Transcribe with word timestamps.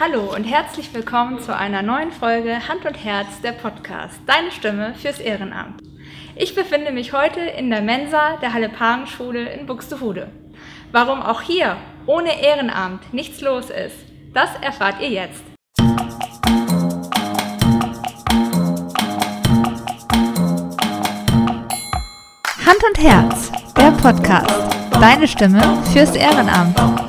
Hallo 0.00 0.32
und 0.32 0.44
herzlich 0.44 0.94
willkommen 0.94 1.40
zu 1.40 1.56
einer 1.56 1.82
neuen 1.82 2.12
Folge 2.12 2.68
Hand 2.68 2.86
und 2.86 2.94
Herz 2.94 3.40
der 3.42 3.50
Podcast, 3.50 4.20
deine 4.26 4.52
Stimme 4.52 4.94
fürs 4.94 5.18
Ehrenamt. 5.18 5.82
Ich 6.36 6.54
befinde 6.54 6.92
mich 6.92 7.12
heute 7.12 7.40
in 7.40 7.68
der 7.68 7.82
Mensa 7.82 8.36
der 8.40 8.52
Halle-Pagen-Schule 8.52 9.52
in 9.52 9.66
Buxtehude. 9.66 10.28
Warum 10.92 11.20
auch 11.20 11.42
hier 11.42 11.76
ohne 12.06 12.40
Ehrenamt 12.40 13.12
nichts 13.12 13.40
los 13.40 13.70
ist, 13.70 13.96
das 14.32 14.50
erfahrt 14.60 15.00
ihr 15.00 15.10
jetzt. 15.10 15.42
Hand 22.64 22.84
und 22.88 23.02
Herz, 23.02 23.50
der 23.76 23.90
Podcast, 23.90 24.76
deine 24.92 25.26
Stimme 25.26 25.82
fürs 25.92 26.14
Ehrenamt. 26.14 27.07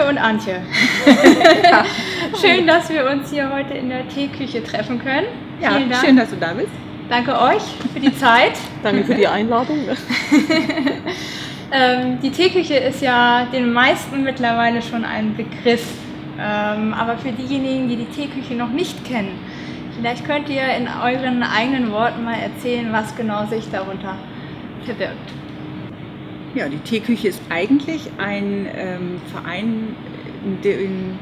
Antje 0.00 0.08
und 0.08 0.18
Antje. 0.18 0.62
Schön, 2.40 2.66
dass 2.66 2.88
wir 2.90 3.08
uns 3.10 3.30
hier 3.30 3.50
heute 3.52 3.74
in 3.74 3.88
der 3.90 4.08
Teeküche 4.08 4.62
treffen 4.62 4.98
können. 5.02 5.26
Ja, 5.60 5.72
schön, 6.00 6.16
dass 6.16 6.30
du 6.30 6.36
da 6.36 6.54
bist. 6.54 6.70
Danke 7.10 7.38
euch 7.38 7.62
für 7.92 8.00
die 8.00 8.16
Zeit. 8.16 8.52
Danke 8.82 9.04
für 9.04 9.14
die 9.14 9.26
Einladung. 9.26 9.78
Ähm, 11.72 12.18
die 12.20 12.30
Teeküche 12.30 12.74
ist 12.74 13.00
ja 13.00 13.46
den 13.52 13.72
meisten 13.72 14.24
mittlerweile 14.24 14.82
schon 14.82 15.04
ein 15.04 15.36
Begriff. 15.36 15.86
Ähm, 16.36 16.92
aber 16.92 17.16
für 17.16 17.30
diejenigen, 17.30 17.88
die 17.88 17.94
die 17.94 18.06
Teeküche 18.06 18.54
noch 18.54 18.70
nicht 18.70 19.04
kennen, 19.04 19.38
vielleicht 19.94 20.24
könnt 20.24 20.48
ihr 20.48 20.64
in 20.76 20.88
euren 20.88 21.44
eigenen 21.44 21.92
Worten 21.92 22.24
mal 22.24 22.40
erzählen, 22.40 22.92
was 22.92 23.14
genau 23.14 23.46
sich 23.46 23.70
darunter 23.70 24.16
verbirgt. 24.84 25.30
Ja, 26.52 26.68
die 26.68 26.78
Teeküche 26.78 27.28
ist 27.28 27.40
eigentlich 27.48 28.10
ein 28.18 28.66
ähm, 28.74 29.20
Verein, 29.30 29.94
in 30.44 30.60
dem, 30.62 31.18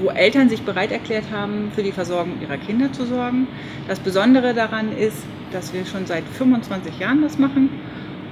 wo 0.00 0.08
Eltern 0.08 0.48
sich 0.48 0.62
bereit 0.62 0.90
erklärt 0.90 1.26
haben, 1.32 1.70
für 1.72 1.84
die 1.84 1.92
Versorgung 1.92 2.40
ihrer 2.42 2.56
Kinder 2.56 2.92
zu 2.92 3.06
sorgen. 3.06 3.46
Das 3.86 4.00
Besondere 4.00 4.52
daran 4.52 4.90
ist, 4.90 5.24
dass 5.52 5.72
wir 5.72 5.86
schon 5.86 6.06
seit 6.06 6.24
25 6.24 6.98
Jahren 6.98 7.22
das 7.22 7.38
machen 7.38 7.68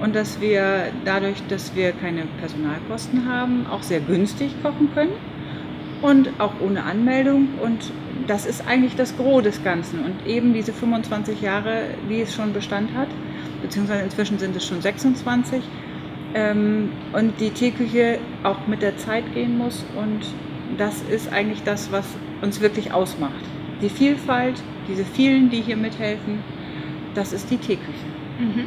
und 0.01 0.13
dass 0.13 0.41
wir 0.41 0.91
dadurch, 1.05 1.37
dass 1.47 1.73
wir 1.73 1.93
keine 1.93 2.23
Personalkosten 2.37 3.25
haben, 3.29 3.65
auch 3.67 3.81
sehr 3.81 4.01
günstig 4.01 4.51
kochen 4.61 4.89
können 4.93 5.13
und 6.01 6.31
auch 6.37 6.51
ohne 6.59 6.83
Anmeldung. 6.83 7.47
Und 7.63 7.93
das 8.27 8.45
ist 8.45 8.67
eigentlich 8.67 8.97
das 8.97 9.15
Gros 9.15 9.43
des 9.43 9.63
Ganzen. 9.63 10.03
Und 10.03 10.27
eben 10.27 10.53
diese 10.53 10.73
25 10.73 11.41
Jahre, 11.41 11.85
wie 12.09 12.19
es 12.19 12.35
schon 12.35 12.51
Bestand 12.51 12.93
hat, 12.93 13.07
beziehungsweise 13.61 14.03
inzwischen 14.03 14.37
sind 14.37 14.53
es 14.53 14.67
schon 14.67 14.81
26, 14.81 15.63
ähm, 16.33 16.91
und 17.13 17.39
die 17.39 17.49
Teeküche 17.49 18.19
auch 18.43 18.67
mit 18.67 18.81
der 18.81 18.97
Zeit 18.97 19.23
gehen 19.33 19.57
muss. 19.57 19.85
Und 19.95 20.21
das 20.77 21.01
ist 21.03 21.31
eigentlich 21.31 21.63
das, 21.63 21.91
was 21.91 22.05
uns 22.41 22.61
wirklich 22.61 22.91
ausmacht. 22.93 23.33
Die 23.81 23.89
Vielfalt, 23.89 24.61
diese 24.87 25.05
vielen, 25.05 25.49
die 25.49 25.61
hier 25.61 25.77
mithelfen, 25.77 26.39
das 27.15 27.33
ist 27.33 27.49
die 27.51 27.57
Teeküche. 27.57 28.05
Mhm. 28.39 28.65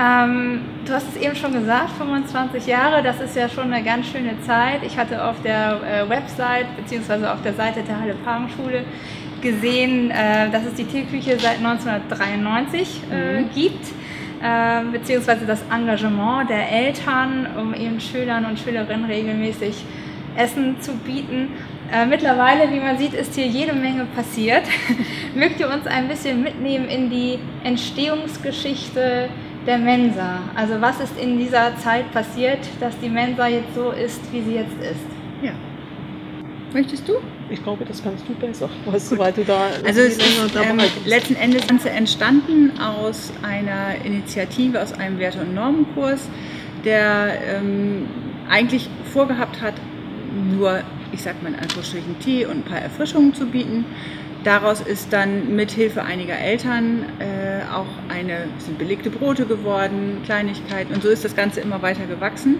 Ähm, 0.00 0.60
du 0.86 0.92
hast 0.92 1.08
es 1.08 1.20
eben 1.20 1.34
schon 1.34 1.52
gesagt, 1.52 1.90
25 1.98 2.66
Jahre, 2.66 3.02
das 3.02 3.20
ist 3.20 3.34
ja 3.36 3.48
schon 3.48 3.72
eine 3.72 3.82
ganz 3.84 4.06
schöne 4.06 4.40
Zeit. 4.42 4.80
Ich 4.84 4.96
hatte 4.96 5.22
auf 5.24 5.42
der 5.42 5.80
äh, 5.82 6.08
Website 6.08 6.66
bzw. 6.76 7.26
auf 7.26 7.42
der 7.42 7.54
Seite 7.54 7.82
der 7.82 7.98
Halle 8.00 8.14
Pagenschule 8.24 8.84
gesehen, 9.42 10.10
äh, 10.10 10.50
dass 10.50 10.64
es 10.66 10.74
die 10.74 10.84
Teeküche 10.84 11.38
seit 11.38 11.58
1993 11.58 13.00
äh, 13.10 13.40
Mhm. 13.40 13.50
gibt, 13.54 13.86
äh, 14.42 14.84
beziehungsweise 14.92 15.46
das 15.46 15.62
Engagement 15.72 16.48
der 16.48 16.70
Eltern, 16.70 17.46
um 17.58 17.74
ihren 17.74 18.00
Schülern 18.00 18.44
und 18.44 18.58
Schülerinnen 18.58 19.04
regelmäßig 19.04 19.84
Essen 20.36 20.80
zu 20.80 20.92
bieten. 20.94 21.50
Äh, 21.92 22.06
mittlerweile, 22.06 22.70
wie 22.70 22.80
man 22.80 22.98
sieht, 22.98 23.14
ist 23.14 23.34
hier 23.34 23.46
jede 23.46 23.72
Menge 23.72 24.04
passiert. 24.14 24.62
Mögt 25.34 25.58
ihr 25.58 25.68
uns 25.68 25.86
ein 25.86 26.06
bisschen 26.06 26.42
mitnehmen 26.42 26.88
in 26.88 27.10
die 27.10 27.38
Entstehungsgeschichte 27.64 29.28
der 29.66 29.78
Mensa? 29.78 30.40
Also 30.54 30.80
was 30.80 31.00
ist 31.00 31.18
in 31.18 31.38
dieser 31.38 31.76
Zeit 31.78 32.12
passiert, 32.12 32.60
dass 32.78 32.98
die 33.00 33.08
Mensa 33.08 33.48
jetzt 33.48 33.74
so 33.74 33.90
ist, 33.90 34.20
wie 34.32 34.42
sie 34.42 34.54
jetzt 34.54 34.76
ist? 34.80 35.17
Möchtest 36.72 37.08
du? 37.08 37.14
Ich 37.50 37.62
glaube, 37.62 37.84
das 37.86 38.02
kannst 38.02 38.24
du 38.28 38.34
besser, 38.34 38.68
weißt 38.84 39.12
du, 39.12 39.18
weil 39.18 39.32
du 39.32 39.42
da 39.42 39.68
Also 39.86 40.00
es 40.00 40.18
ist 40.18 40.54
ähm, 40.54 40.80
letzten 41.06 41.34
Endes 41.34 41.62
das 41.62 41.68
Ganze 41.68 41.90
entstanden 41.90 42.72
aus 42.78 43.32
einer 43.42 44.04
Initiative, 44.04 44.82
aus 44.82 44.92
einem 44.92 45.18
Werte- 45.18 45.40
und 45.40 45.54
Normenkurs, 45.54 46.28
der 46.84 47.38
ähm, 47.46 48.06
eigentlich 48.50 48.90
vorgehabt 49.12 49.62
hat, 49.62 49.74
nur, 50.50 50.80
ich 51.12 51.22
sag 51.22 51.42
mal 51.42 51.54
in 51.54 51.58
Anführungsstrichen, 51.58 52.18
Tee 52.20 52.44
und 52.44 52.58
ein 52.58 52.64
paar 52.64 52.80
Erfrischungen 52.80 53.32
zu 53.32 53.46
bieten. 53.46 53.86
Daraus 54.44 54.80
ist 54.80 55.12
dann 55.12 55.56
mit 55.56 55.70
Hilfe 55.70 56.04
einiger 56.04 56.38
Eltern 56.38 57.06
äh, 57.18 57.62
auch 57.74 57.86
eine, 58.08 58.44
sind 58.58 58.78
belegte 58.78 59.10
Brote 59.10 59.46
geworden, 59.46 60.20
Kleinigkeiten 60.24 60.94
und 60.94 61.02
so 61.02 61.08
ist 61.08 61.24
das 61.24 61.34
Ganze 61.34 61.60
immer 61.60 61.82
weiter 61.82 62.06
gewachsen. 62.06 62.56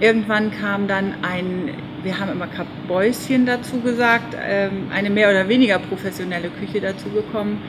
Irgendwann 0.00 0.52
kam 0.52 0.86
dann 0.86 1.14
ein, 1.22 1.70
wir 2.02 2.20
haben 2.20 2.30
immer 2.30 2.46
Kabäuschen 2.46 3.46
dazu 3.46 3.80
gesagt, 3.80 4.36
ähm, 4.40 4.88
eine 4.92 5.10
mehr 5.10 5.30
oder 5.30 5.48
weniger 5.48 5.78
professionelle 5.78 6.50
Küche 6.50 6.80
dazu 6.80 7.08
gekommen, 7.10 7.60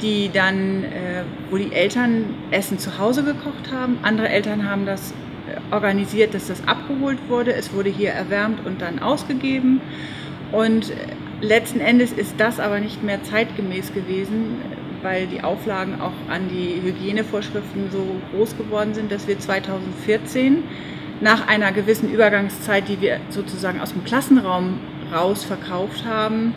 die 0.00 0.30
dann, 0.32 0.84
äh, 0.84 1.24
wo 1.50 1.56
die 1.58 1.72
Eltern 1.72 2.34
Essen 2.50 2.78
zu 2.78 2.98
Hause 2.98 3.22
gekocht 3.22 3.70
haben. 3.70 3.98
Andere 4.02 4.28
Eltern 4.28 4.68
haben 4.68 4.86
das 4.86 5.12
äh, 5.12 5.74
organisiert, 5.74 6.32
dass 6.34 6.48
das 6.48 6.66
abgeholt 6.66 7.18
wurde. 7.28 7.52
Es 7.52 7.72
wurde 7.72 7.90
hier 7.90 8.10
erwärmt 8.10 8.64
und 8.66 8.80
dann 8.80 8.98
ausgegeben. 9.00 9.82
Und 10.52 10.90
äh, 10.90 10.94
letzten 11.42 11.80
Endes 11.80 12.12
ist 12.12 12.34
das 12.38 12.60
aber 12.60 12.80
nicht 12.80 13.02
mehr 13.02 13.22
zeitgemäß 13.22 13.92
gewesen, 13.92 14.56
weil 15.02 15.26
die 15.26 15.42
Auflagen 15.42 16.00
auch 16.00 16.12
an 16.30 16.48
die 16.48 16.80
Hygienevorschriften 16.82 17.90
so 17.90 18.04
groß 18.32 18.56
geworden 18.56 18.94
sind, 18.94 19.12
dass 19.12 19.28
wir 19.28 19.38
2014 19.38 20.62
nach 21.20 21.46
einer 21.46 21.72
gewissen 21.72 22.10
Übergangszeit, 22.10 22.88
die 22.88 23.00
wir 23.00 23.20
sozusagen 23.30 23.80
aus 23.80 23.92
dem 23.92 24.04
Klassenraum 24.04 24.78
raus 25.12 25.44
verkauft 25.44 26.04
haben, 26.04 26.54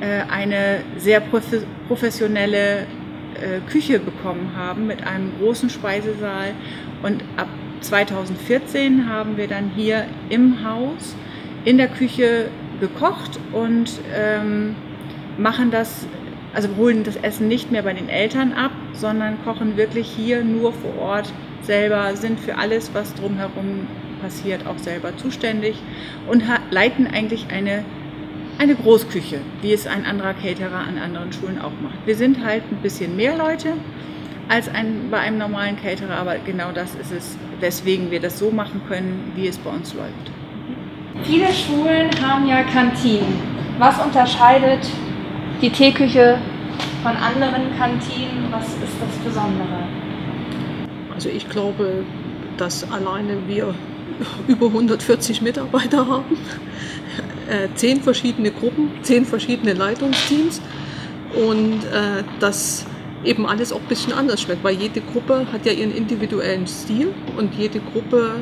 äh, 0.00 0.22
eine 0.30 0.80
sehr 0.96 1.22
profe- 1.22 1.64
professionelle 1.88 2.80
äh, 2.80 3.60
Küche 3.70 3.98
bekommen 3.98 4.52
haben 4.56 4.86
mit 4.86 5.06
einem 5.06 5.32
großen 5.40 5.70
Speisesaal. 5.70 6.52
Und 7.02 7.22
ab 7.36 7.48
2014 7.80 9.08
haben 9.08 9.36
wir 9.36 9.48
dann 9.48 9.70
hier 9.74 10.06
im 10.28 10.64
Haus 10.64 11.16
in 11.64 11.78
der 11.78 11.88
Küche 11.88 12.48
gekocht 12.80 13.38
und 13.52 14.00
ähm, 14.14 14.74
machen 15.38 15.70
das, 15.70 16.06
also 16.52 16.68
holen 16.76 17.04
das 17.04 17.16
Essen 17.16 17.48
nicht 17.48 17.70
mehr 17.70 17.82
bei 17.82 17.92
den 17.92 18.08
Eltern 18.08 18.52
ab, 18.52 18.72
sondern 18.92 19.42
kochen 19.44 19.76
wirklich 19.76 20.08
hier 20.08 20.44
nur 20.44 20.72
vor 20.72 20.98
Ort 20.98 21.32
selber, 21.62 22.14
sind 22.16 22.40
für 22.40 22.58
alles, 22.58 22.90
was 22.94 23.14
drumherum 23.14 23.86
passiert, 24.20 24.66
auch 24.66 24.78
selber 24.78 25.16
zuständig 25.16 25.76
und 26.28 26.42
leiten 26.70 27.06
eigentlich 27.06 27.46
eine, 27.52 27.84
eine 28.58 28.74
Großküche, 28.74 29.40
wie 29.60 29.72
es 29.72 29.86
ein 29.86 30.06
anderer 30.06 30.34
Caterer 30.34 30.78
an 30.78 30.98
anderen 30.98 31.32
Schulen 31.32 31.60
auch 31.60 31.72
macht. 31.82 32.06
Wir 32.06 32.16
sind 32.16 32.44
halt 32.44 32.62
ein 32.70 32.78
bisschen 32.82 33.16
mehr 33.16 33.36
Leute 33.36 33.74
als 34.48 34.68
ein, 34.68 35.08
bei 35.10 35.18
einem 35.18 35.38
normalen 35.38 35.76
Caterer, 35.80 36.16
aber 36.16 36.36
genau 36.38 36.72
das 36.72 36.94
ist 36.94 37.12
es, 37.12 37.38
weswegen 37.60 38.10
wir 38.10 38.20
das 38.20 38.38
so 38.38 38.50
machen 38.50 38.82
können, 38.88 39.32
wie 39.34 39.46
es 39.46 39.58
bei 39.58 39.70
uns 39.70 39.94
läuft. 39.94 40.30
Viele 41.24 41.52
Schulen 41.52 42.10
haben 42.22 42.46
ja 42.46 42.62
Kantinen. 42.64 43.40
Was 43.78 43.98
unterscheidet 44.04 44.86
die 45.60 45.70
Teeküche 45.70 46.38
von 47.02 47.12
anderen 47.12 47.76
Kantinen? 47.78 48.48
Was 48.50 48.68
ist 48.68 48.96
das 49.00 49.16
Besondere? 49.24 50.01
Also 51.22 51.36
ich 51.36 51.48
glaube, 51.48 52.04
dass 52.56 52.90
alleine 52.90 53.46
wir 53.46 53.72
über 54.48 54.66
140 54.66 55.40
Mitarbeiter 55.40 56.08
haben, 56.08 56.36
äh, 57.48 57.68
zehn 57.76 58.02
verschiedene 58.02 58.50
Gruppen, 58.50 58.90
zehn 59.02 59.24
verschiedene 59.24 59.72
Leitungsteams 59.72 60.60
und 61.48 61.84
äh, 61.84 62.24
dass 62.40 62.86
eben 63.24 63.46
alles 63.46 63.72
auch 63.72 63.78
ein 63.78 63.86
bisschen 63.86 64.12
anders 64.12 64.40
schmeckt, 64.40 64.64
weil 64.64 64.74
jede 64.74 65.00
Gruppe 65.00 65.46
hat 65.52 65.64
ja 65.64 65.70
ihren 65.70 65.94
individuellen 65.94 66.66
Stil 66.66 67.14
und 67.36 67.54
jede 67.54 67.78
Gruppe 67.78 68.40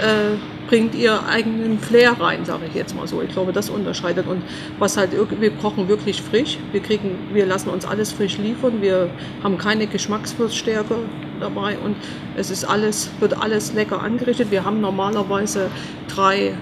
äh, 0.00 0.38
bringt 0.68 0.94
ihr 0.94 1.26
eigenen 1.26 1.78
Flair 1.78 2.18
rein, 2.20 2.44
sage 2.44 2.66
ich 2.68 2.74
jetzt 2.74 2.94
mal 2.94 3.06
so. 3.06 3.22
Ich 3.22 3.30
glaube, 3.30 3.52
das 3.52 3.70
unterscheidet 3.70 4.26
und 4.26 4.42
was 4.78 4.96
halt 4.96 5.10
wir 5.12 5.50
kochen 5.52 5.88
wirklich 5.88 6.22
frisch. 6.22 6.58
Wir 6.72 6.80
kriegen, 6.80 7.16
wir 7.32 7.46
lassen 7.46 7.68
uns 7.70 7.84
alles 7.84 8.12
frisch 8.12 8.38
liefern. 8.38 8.80
Wir 8.80 9.10
haben 9.42 9.58
keine 9.58 9.86
Geschmacksverstärker 9.86 10.96
dabei 11.40 11.76
und 11.78 11.96
es 12.36 12.50
ist 12.50 12.64
alles 12.64 13.10
wird 13.20 13.40
alles 13.40 13.74
lecker 13.74 14.02
angerichtet. 14.02 14.50
Wir 14.50 14.64
haben 14.64 14.80
normalerweise 14.80 15.70
drei 16.08 16.54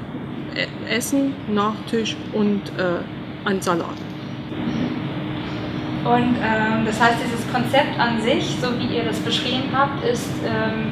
E- 0.54 0.94
Essen, 0.94 1.34
Nachtisch 1.48 2.16
und 2.32 2.60
äh, 2.78 3.48
ein 3.48 3.60
Salat. 3.62 3.96
Und 6.04 6.36
ähm, 6.42 6.84
das 6.84 7.00
heißt, 7.00 7.16
dieses 7.24 7.50
Konzept 7.52 7.98
an 7.98 8.20
sich, 8.20 8.56
so 8.60 8.68
wie 8.78 8.96
ihr 8.96 9.04
das 9.04 9.20
beschrieben 9.20 9.70
habt, 9.72 10.04
ist 10.04 10.28
ähm, 10.44 10.90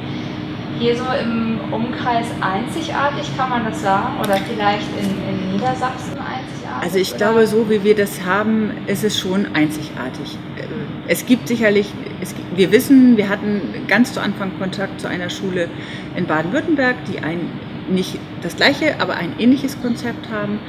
hier 0.78 0.96
so 0.96 1.04
im 1.22 1.60
Umkreis 1.72 2.26
einzigartig, 2.40 3.30
kann 3.36 3.50
man 3.50 3.64
das 3.64 3.82
sagen? 3.82 4.18
Oder 4.20 4.36
vielleicht 4.36 4.88
in, 4.98 5.10
in 5.28 5.52
Niedersachsen 5.52 6.12
einzigartig? 6.12 6.82
Also 6.82 6.98
ich 6.98 7.10
oder? 7.10 7.18
glaube, 7.18 7.46
so 7.46 7.68
wie 7.68 7.82
wir 7.84 7.94
das 7.94 8.24
haben, 8.24 8.70
ist 8.86 9.04
es 9.04 9.18
schon 9.18 9.46
einzigartig. 9.54 10.38
Äh, 10.56 10.62
Es 11.08 11.26
gibt 11.26 11.48
sicherlich, 11.48 11.92
es, 12.22 12.34
wir 12.54 12.70
wissen, 12.72 13.16
wir 13.16 13.28
hatten 13.28 13.60
ganz 13.88 14.12
zu 14.12 14.20
Anfang 14.20 14.52
Kontakt 14.58 15.00
zu 15.00 15.08
einer 15.08 15.28
Schule 15.30 15.68
in 16.16 16.26
Baden-Württemberg, 16.26 16.96
die 17.12 17.18
ein 17.20 17.40
nicht 17.88 18.18
das 18.42 18.56
gleiche, 18.56 19.00
aber 19.00 19.16
ein 19.16 19.32
ähnliches 19.38 19.80
Konzept 19.82 20.30
haben. 20.30 20.60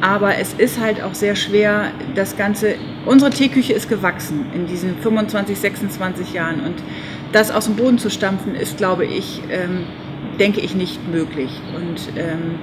Aber 0.00 0.36
es 0.36 0.52
ist 0.52 0.78
halt 0.78 1.02
auch 1.02 1.14
sehr 1.14 1.34
schwer, 1.34 1.90
das 2.14 2.36
Ganze, 2.36 2.76
unsere 3.04 3.30
Teeküche 3.30 3.72
ist 3.72 3.88
gewachsen 3.88 4.46
in 4.54 4.66
diesen 4.66 4.96
25, 4.98 5.58
26 5.58 6.34
Jahren 6.34 6.60
und 6.60 6.74
das 7.32 7.50
aus 7.50 7.66
dem 7.66 7.76
Boden 7.76 7.98
zu 7.98 8.10
stampfen, 8.10 8.54
ist, 8.54 8.76
glaube 8.76 9.04
ich, 9.04 9.42
ähm, 9.50 9.84
denke 10.38 10.60
ich, 10.60 10.74
nicht 10.74 11.08
möglich. 11.10 11.50
Und 11.76 12.18
ähm, 12.18 12.56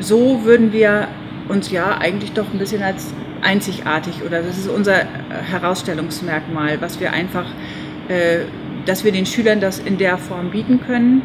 so 0.00 0.44
würden 0.44 0.72
wir 0.72 1.08
uns 1.48 1.70
ja 1.70 1.98
eigentlich 1.98 2.32
doch 2.32 2.52
ein 2.52 2.58
bisschen 2.58 2.82
als 2.82 3.12
einzigartig 3.42 4.22
oder 4.24 4.42
das 4.42 4.56
ist 4.56 4.68
unser 4.68 5.02
äh, 5.02 5.06
Herausstellungsmerkmal, 5.50 6.80
was 6.80 7.00
wir 7.00 7.12
einfach, 7.12 7.46
äh, 8.08 8.40
dass 8.86 9.04
wir 9.04 9.12
den 9.12 9.26
Schülern 9.26 9.60
das 9.60 9.78
in 9.78 9.98
der 9.98 10.18
Form 10.18 10.50
bieten 10.50 10.80
können. 10.80 11.22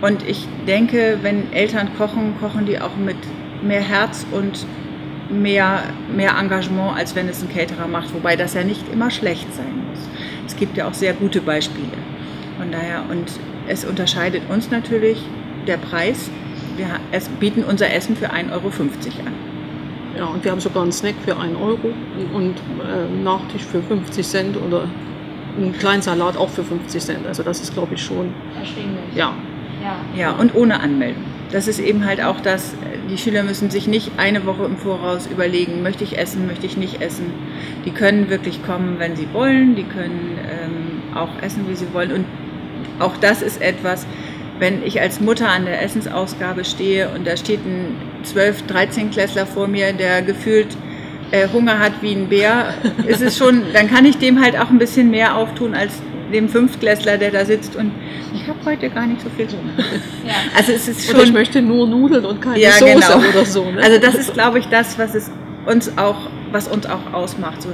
Und 0.00 0.28
ich 0.28 0.46
denke, 0.66 1.18
wenn 1.22 1.52
Eltern 1.52 1.90
kochen, 1.96 2.34
kochen 2.40 2.66
die 2.66 2.80
auch 2.80 2.96
mit 2.96 3.16
mehr 3.62 3.80
Herz 3.80 4.26
und 4.32 4.66
mehr, 5.30 5.84
mehr 6.14 6.36
Engagement, 6.38 6.96
als 6.96 7.14
wenn 7.14 7.28
es 7.28 7.42
ein 7.42 7.48
Caterer 7.48 7.86
macht, 7.86 8.12
wobei 8.12 8.34
das 8.36 8.54
ja 8.54 8.64
nicht 8.64 8.84
immer 8.92 9.10
schlecht 9.10 9.52
sein. 9.54 9.81
Es 10.52 10.58
gibt 10.58 10.76
ja 10.76 10.86
auch 10.86 10.92
sehr 10.92 11.14
gute 11.14 11.40
Beispiele. 11.40 11.96
Von 12.58 12.70
daher, 12.70 13.04
und 13.10 13.24
es 13.68 13.86
unterscheidet 13.86 14.42
uns 14.50 14.70
natürlich 14.70 15.16
der 15.66 15.78
Preis. 15.78 16.30
Wir 16.76 16.88
es 17.10 17.30
bieten 17.30 17.64
unser 17.64 17.90
Essen 17.90 18.14
für 18.14 18.30
1,50 18.30 18.52
Euro 18.52 18.66
an. 18.66 19.32
Ja, 20.14 20.26
und 20.26 20.44
wir 20.44 20.50
haben 20.50 20.60
sogar 20.60 20.82
einen 20.82 20.92
Snack 20.92 21.14
für 21.24 21.38
1 21.38 21.56
Euro 21.56 21.94
und 22.34 22.56
äh, 22.56 23.22
Nachtisch 23.24 23.62
für 23.62 23.82
50 23.82 24.26
Cent 24.26 24.56
oder 24.58 24.86
einen 25.56 25.72
kleinen 25.72 26.02
Salat 26.02 26.36
auch 26.36 26.50
für 26.50 26.64
50 26.64 27.00
Cent. 27.02 27.26
Also 27.26 27.42
das 27.42 27.62
ist, 27.62 27.72
glaube 27.72 27.94
ich, 27.94 28.04
schon, 28.04 28.34
Erschwinglich. 28.58 29.00
ja, 29.14 29.32
ja. 29.82 29.96
Ja, 30.14 30.32
und 30.32 30.54
ohne 30.54 30.80
Anmeldung. 30.80 31.24
Das 31.50 31.66
ist 31.66 31.78
eben 31.78 32.04
halt 32.04 32.22
auch 32.22 32.40
das, 32.40 32.74
die 33.12 33.18
Schüler 33.18 33.42
müssen 33.42 33.70
sich 33.70 33.86
nicht 33.86 34.12
eine 34.16 34.46
Woche 34.46 34.64
im 34.64 34.78
Voraus 34.78 35.26
überlegen, 35.26 35.82
möchte 35.82 36.02
ich 36.02 36.16
essen, 36.16 36.46
möchte 36.46 36.64
ich 36.64 36.78
nicht 36.78 37.02
essen. 37.02 37.26
Die 37.84 37.90
können 37.90 38.30
wirklich 38.30 38.64
kommen, 38.64 38.98
wenn 38.98 39.16
sie 39.16 39.28
wollen, 39.34 39.76
die 39.76 39.84
können 39.84 40.38
ähm, 40.50 41.14
auch 41.14 41.28
essen, 41.42 41.68
wie 41.68 41.76
sie 41.76 41.92
wollen. 41.92 42.12
Und 42.12 42.24
auch 42.98 43.18
das 43.18 43.42
ist 43.42 43.60
etwas, 43.60 44.06
wenn 44.58 44.82
ich 44.82 44.98
als 45.00 45.20
Mutter 45.20 45.50
an 45.50 45.66
der 45.66 45.82
Essensausgabe 45.82 46.64
stehe 46.64 47.10
und 47.10 47.26
da 47.26 47.36
steht 47.36 47.60
ein 47.66 47.96
12-, 48.24 48.66
13-Klässler 48.66 49.44
vor 49.44 49.68
mir, 49.68 49.92
der 49.92 50.22
gefühlt 50.22 50.68
äh, 51.32 51.48
Hunger 51.52 51.80
hat 51.80 51.92
wie 52.00 52.12
ein 52.14 52.28
Bär, 52.28 52.72
ist 53.06 53.20
es 53.20 53.36
schon, 53.36 53.62
dann 53.74 53.88
kann 53.88 54.06
ich 54.06 54.16
dem 54.16 54.42
halt 54.42 54.58
auch 54.58 54.70
ein 54.70 54.78
bisschen 54.78 55.10
mehr 55.10 55.36
auftun 55.36 55.74
als 55.74 56.00
dem 56.32 56.48
Fünftklässler, 56.48 57.18
der 57.18 57.30
da 57.30 57.44
sitzt 57.44 57.76
und 57.76 57.92
ich 58.34 58.46
habe 58.48 58.58
heute 58.64 58.90
gar 58.90 59.06
nicht 59.06 59.20
so 59.20 59.28
viel 59.30 59.46
Hunger. 59.48 59.72
Ja. 60.24 60.34
Also 60.56 60.72
es 60.72 60.86
ist 60.88 61.10
oder 61.10 61.20
ich 61.20 61.26
schon, 61.26 61.34
möchte 61.34 61.62
nur 61.62 61.86
Nudeln 61.86 62.24
und 62.24 62.40
keine 62.40 62.58
Ja, 62.58 62.72
Soße 62.72 62.94
genau. 62.94 63.18
oder 63.18 63.44
so. 63.44 63.70
Ne? 63.70 63.82
also 63.82 63.98
das 63.98 64.14
ist, 64.14 64.32
glaube 64.34 64.60
ich, 64.60 64.66
das, 64.66 64.98
was 64.98 65.14
es 65.14 65.30
uns 65.66 65.98
auch, 65.98 66.30
was 66.52 66.68
uns 66.68 66.86
auch 66.86 67.12
ausmacht. 67.12 67.62
So, 67.62 67.70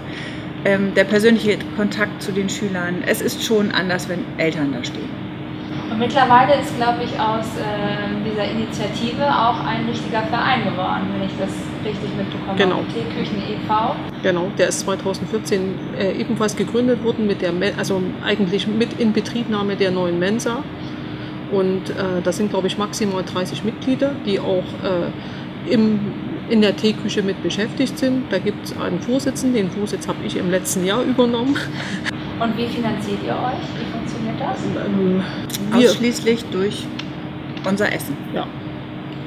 ähm, 0.64 0.94
der 0.94 1.04
persönliche 1.04 1.58
Kontakt 1.76 2.22
zu 2.22 2.32
den 2.32 2.48
Schülern. 2.48 3.02
Es 3.06 3.20
ist 3.20 3.44
schon 3.44 3.70
anders, 3.70 4.08
wenn 4.08 4.24
Eltern 4.38 4.72
da 4.72 4.82
stehen. 4.84 5.27
Mittlerweile 5.98 6.60
ist, 6.60 6.76
glaube 6.76 7.02
ich, 7.02 7.18
aus 7.18 7.46
ähm, 7.58 8.24
dieser 8.24 8.44
Initiative 8.44 9.24
auch 9.24 9.58
ein 9.64 9.86
richtiger 9.88 10.22
Verein 10.22 10.62
geworden, 10.64 11.08
wenn 11.12 11.26
ich 11.26 11.34
das 11.38 11.50
richtig 11.84 12.10
mitbekomme. 12.16 12.56
Genau. 12.56 12.84
Teeküchen 12.92 13.38
e.V. 13.38 13.96
Genau, 14.22 14.50
der 14.56 14.68
ist 14.68 14.80
2014 14.80 15.74
äh, 15.98 16.12
ebenfalls 16.12 16.54
gegründet 16.54 17.02
worden, 17.02 17.26
mit 17.26 17.42
der, 17.42 17.52
also 17.76 18.00
eigentlich 18.24 18.68
mit 18.68 19.00
Inbetriebnahme 19.00 19.74
der 19.74 19.90
neuen 19.90 20.20
Mensa. 20.20 20.62
Und 21.50 21.90
äh, 21.90 22.22
da 22.22 22.32
sind, 22.32 22.50
glaube 22.50 22.68
ich, 22.68 22.78
maximal 22.78 23.24
30 23.24 23.64
Mitglieder, 23.64 24.12
die 24.24 24.38
auch 24.38 24.64
äh, 24.84 25.72
im, 25.72 25.98
in 26.48 26.60
der 26.60 26.76
Teeküche 26.76 27.22
mit 27.22 27.42
beschäftigt 27.42 27.98
sind. 27.98 28.24
Da 28.30 28.38
gibt 28.38 28.66
es 28.66 28.78
einen 28.78 29.00
Vorsitzenden, 29.00 29.68
den 29.68 29.70
Vorsitz 29.70 30.06
habe 30.06 30.18
ich 30.24 30.36
im 30.36 30.50
letzten 30.50 30.84
Jahr 30.84 31.02
übernommen. 31.02 31.56
Und 32.40 32.56
wie 32.56 32.68
finanziert 32.68 33.18
ihr 33.24 33.32
euch? 33.32 33.64
Wie 33.78 33.90
funktioniert 33.90 34.40
das? 34.40 34.58
Ähm, 34.86 35.22
wir, 35.72 35.88
Ausschließlich 35.88 36.44
durch 36.52 36.86
unser 37.68 37.92
Essen. 37.92 38.16
ja, 38.32 38.46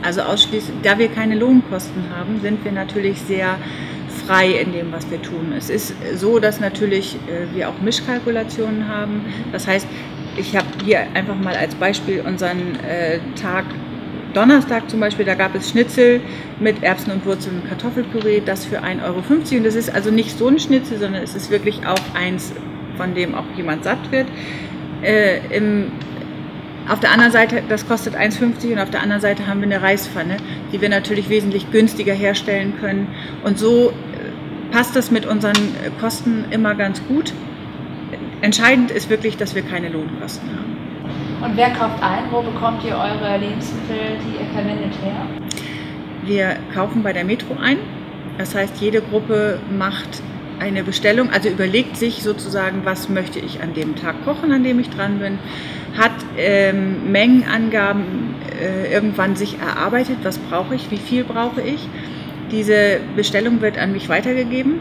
Also 0.02 0.22
ausschließlich, 0.22 0.78
da 0.84 0.98
wir 0.98 1.10
keine 1.10 1.36
Lohnkosten 1.36 2.04
haben, 2.16 2.40
sind 2.42 2.64
wir 2.64 2.72
natürlich 2.72 3.22
sehr 3.22 3.58
frei 4.26 4.52
in 4.52 4.72
dem, 4.72 4.92
was 4.92 5.10
wir 5.12 5.22
tun. 5.22 5.54
Es 5.58 5.70
ist 5.70 5.94
so, 6.16 6.40
dass 6.40 6.60
natürlich 6.60 7.16
äh, 7.28 7.54
wir 7.56 7.70
auch 7.70 7.82
Mischkalkulationen 7.82 8.88
haben. 8.88 9.26
Das 9.52 9.68
heißt, 9.68 9.88
ich 10.38 10.56
habe 10.56 10.68
hier 10.86 11.02
einfach 11.14 11.36
mal 11.36 11.56
als 11.56 11.76
Beispiel 11.76 12.22
unseren 12.22 12.80
äh, 12.88 13.20
Tag 13.42 13.66
Donnerstag 14.34 14.90
zum 14.90 15.02
Beispiel, 15.02 15.26
da 15.26 15.36
gab 15.36 15.56
es 15.56 15.70
Schnitzel 15.70 16.22
mit 16.62 16.84
Erbsen 16.84 17.12
und 17.12 17.26
Wurzeln 17.26 17.62
und 17.62 17.68
Kartoffelpüree, 17.68 18.42
das 18.46 18.66
für 18.66 18.82
1,50 18.82 19.04
Euro. 19.04 19.22
Und 19.58 19.64
das 19.66 19.76
ist 19.76 19.94
also 19.94 20.10
nicht 20.10 20.38
so 20.38 20.48
ein 20.48 20.58
Schnitzel, 20.58 21.00
sondern 21.00 21.22
es 21.22 21.36
ist 21.36 21.52
wirklich 21.52 21.86
auch 21.86 22.00
eins, 22.16 22.54
von 22.98 23.14
dem 23.14 23.36
auch 23.36 23.46
jemand 23.56 23.84
satt 23.84 24.12
wird. 24.12 24.28
Äh, 25.04 25.40
im, 25.56 25.92
auf 26.88 27.00
der 27.00 27.12
anderen 27.12 27.32
Seite, 27.32 27.64
das 27.70 27.88
kostet 27.88 28.16
1,50 28.16 28.74
und 28.74 28.80
auf 28.80 28.90
der 28.90 29.02
anderen 29.02 29.22
Seite 29.22 29.48
haben 29.48 29.62
wir 29.62 29.68
eine 29.68 29.82
Reispfanne, 29.82 30.38
die 30.72 30.82
wir 30.82 30.90
natürlich 30.90 31.30
wesentlich 31.30 31.72
günstiger 31.72 32.14
herstellen 32.14 32.74
können. 32.80 33.08
Und 33.44 33.60
so 33.60 33.90
äh, 33.90 34.72
passt 34.72 34.96
das 34.96 35.12
mit 35.12 35.26
unseren 35.26 35.56
Kosten 36.00 36.46
immer 36.52 36.76
ganz 36.76 37.02
gut. 37.08 37.34
Entscheidend 38.42 38.90
ist 38.90 39.10
wirklich, 39.10 39.38
dass 39.38 39.54
wir 39.54 39.62
keine 39.62 39.90
Lohnkosten 39.90 40.50
haben. 40.50 40.72
Und 41.44 41.58
wer 41.58 41.72
kauft 41.72 42.02
ein? 42.04 42.26
Wo 42.32 42.42
bekommt 42.42 42.84
ihr 42.84 42.96
eure 42.96 43.38
Lebensmittel, 43.38 44.18
die 44.26 44.44
ihr 44.44 44.54
verwendet, 44.54 44.94
her? 45.04 45.26
Wir 46.24 46.58
kaufen 46.74 47.04
bei 47.04 47.14
der 47.14 47.24
Metro 47.24 47.56
ein. 47.60 47.78
Das 48.38 48.56
heißt, 48.56 48.80
jede 48.80 49.02
Gruppe 49.02 49.60
macht 49.76 50.22
eine 50.62 50.84
Bestellung, 50.84 51.32
also 51.32 51.50
überlegt 51.50 51.98
sich 51.98 52.22
sozusagen, 52.22 52.86
was 52.86 53.10
möchte 53.10 53.40
ich 53.40 53.62
an 53.62 53.74
dem 53.74 53.96
Tag 53.96 54.24
kochen, 54.24 54.52
an 54.52 54.64
dem 54.64 54.80
ich 54.80 54.90
dran 54.90 55.20
bin, 55.20 55.40
hat 55.98 56.12
ähm, 56.38 57.12
Mengenangaben 57.12 58.36
äh, 58.62 58.94
irgendwann 58.94 59.36
sich 59.36 59.58
erarbeitet, 59.60 60.18
was 60.24 60.38
brauche 60.38 60.76
ich, 60.76 60.92
wie 60.92 60.98
viel 60.98 61.24
brauche 61.24 61.62
ich. 61.62 61.88
Diese 62.52 63.00
Bestellung 63.16 63.62
wird 63.62 63.78
an 63.78 63.92
mich 63.92 64.08
weitergegeben 64.08 64.80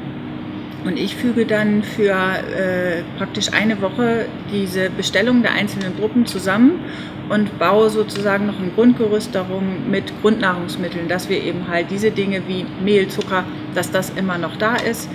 und 0.85 0.99
ich 0.99 1.17
füge 1.17 1.47
dann 1.47 1.83
für 1.83 2.13
äh, 2.13 3.03
praktisch 3.17 3.53
eine 3.53 3.81
Woche 3.81 4.27
diese 4.53 4.91
Bestellung 4.91 5.43
der 5.43 5.53
einzelnen 5.53 5.97
Gruppen 5.97 6.27
zusammen 6.27 6.81
und 7.31 7.59
baue 7.59 7.89
sozusagen 7.91 8.47
noch 8.47 8.59
ein 8.59 8.73
Grundgerüst 8.75 9.35
darum 9.35 9.91
mit 9.91 10.13
Grundnahrungsmitteln, 10.21 11.09
dass 11.09 11.29
wir 11.29 11.43
eben 11.43 11.69
halt 11.69 11.91
diese 11.91 12.11
Dinge 12.11 12.43
wie 12.49 12.67
Mehl, 12.85 13.09
Zucker, 13.09 13.45
dass 13.75 13.91
das 13.91 14.11
immer 14.11 14.37
noch 14.37 14.57
da 14.57 14.77
ist. 14.77 15.09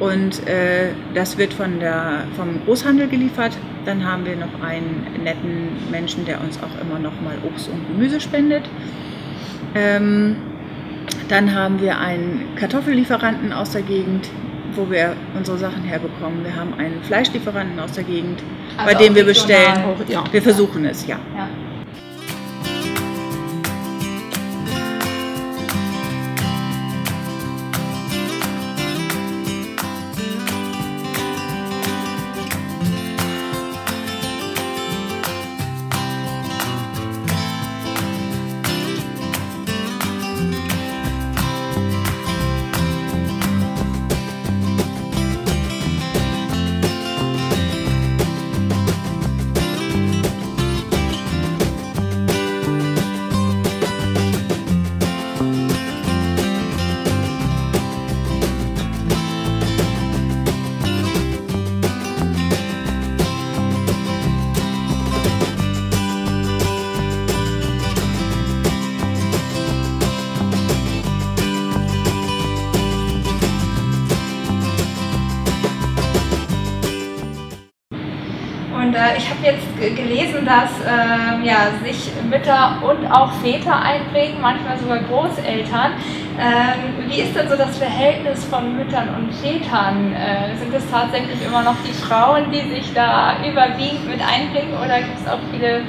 Und 0.00 0.46
äh, 0.48 0.90
das 1.14 1.38
wird 1.38 1.54
von 1.54 1.78
der, 1.78 2.24
vom 2.36 2.64
Großhandel 2.64 3.08
geliefert. 3.08 3.56
Dann 3.84 4.04
haben 4.04 4.24
wir 4.26 4.34
noch 4.36 4.62
einen 4.62 5.06
netten 5.22 5.68
Menschen, 5.90 6.24
der 6.24 6.40
uns 6.40 6.58
auch 6.58 6.80
immer 6.80 6.98
noch 6.98 7.12
mal 7.20 7.36
Obst 7.46 7.68
und 7.68 7.86
Gemüse 7.88 8.20
spendet. 8.20 8.64
Ähm, 9.74 10.36
dann 11.28 11.54
haben 11.54 11.80
wir 11.80 11.98
einen 11.98 12.48
Kartoffellieferanten 12.56 13.52
aus 13.52 13.70
der 13.70 13.82
Gegend, 13.82 14.28
wo 14.74 14.90
wir 14.90 15.14
unsere 15.36 15.58
Sachen 15.58 15.82
herbekommen. 15.82 16.44
Wir 16.44 16.56
haben 16.56 16.74
einen 16.74 17.02
Fleischlieferanten 17.02 17.78
aus 17.78 17.92
der 17.92 18.04
Gegend, 18.04 18.42
bei 18.76 18.84
Also 18.84 18.98
dem 18.98 19.12
auch 19.12 19.16
wir 19.16 19.26
regional. 19.26 19.94
bestellen. 19.94 19.94
ja. 20.08 20.24
Wir 20.32 20.42
versuchen 20.42 20.84
es, 20.86 21.06
ja. 21.06 21.16
Ja. 21.36 21.48
Dass 80.44 80.70
äh, 80.80 81.46
ja, 81.46 81.68
sich 81.84 82.10
Mütter 82.28 82.82
und 82.82 83.06
auch 83.10 83.32
Väter 83.42 83.80
einbringen, 83.80 84.40
manchmal 84.40 84.78
sogar 84.78 84.98
Großeltern. 85.00 85.92
Ähm, 86.38 87.08
wie 87.08 87.20
ist 87.20 87.36
denn 87.36 87.48
so 87.48 87.56
das 87.56 87.78
Verhältnis 87.78 88.44
von 88.44 88.76
Müttern 88.76 89.08
und 89.16 89.34
Vätern? 89.34 90.12
Äh, 90.12 90.56
sind 90.58 90.74
es 90.74 90.88
tatsächlich 90.90 91.44
immer 91.46 91.62
noch 91.62 91.76
die 91.86 91.92
Frauen, 91.92 92.50
die 92.50 92.60
sich 92.74 92.92
da 92.94 93.36
überwiegend 93.48 94.08
mit 94.08 94.20
einbringen 94.20 94.74
oder 94.74 94.98
gibt 94.98 95.20
es 95.20 95.28
auch 95.30 95.38
viele 95.52 95.82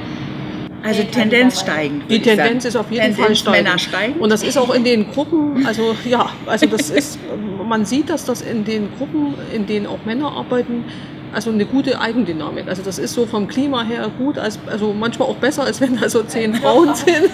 also 0.86 1.02
Tendenz 1.02 1.60
steigend. 1.60 2.08
Die 2.08 2.22
Tendenz 2.22 2.64
ist 2.64 2.76
auf 2.76 2.90
jeden 2.90 3.02
Tendenz 3.02 3.26
Fall 3.26 3.36
steigend. 3.36 3.64
Männer 3.64 3.78
steigen. 3.78 4.20
Und 4.20 4.30
das 4.30 4.44
ist 4.44 4.56
auch 4.56 4.72
in 4.72 4.84
den 4.84 5.10
Gruppen, 5.10 5.66
also 5.66 5.96
ja, 6.04 6.30
also 6.46 6.66
das 6.66 6.90
ist, 6.90 7.18
man 7.66 7.84
sieht, 7.84 8.08
dass 8.08 8.24
das 8.24 8.40
in 8.40 8.64
den 8.64 8.88
Gruppen, 8.96 9.34
in 9.52 9.66
denen 9.66 9.86
auch 9.86 9.98
Männer 10.04 10.30
arbeiten, 10.30 10.84
also 11.32 11.50
eine 11.50 11.66
gute 11.66 12.00
Eigendynamik. 12.00 12.68
Also 12.68 12.82
das 12.82 12.98
ist 12.98 13.14
so 13.14 13.26
vom 13.26 13.48
Klima 13.48 13.82
her 13.82 14.10
gut, 14.18 14.38
als, 14.38 14.58
also 14.66 14.92
manchmal 14.92 15.28
auch 15.28 15.36
besser, 15.36 15.64
als 15.64 15.80
wenn 15.80 15.98
da 15.98 16.08
so 16.08 16.22
zehn 16.22 16.54
Frauen 16.62 16.94
sind. 16.94 17.30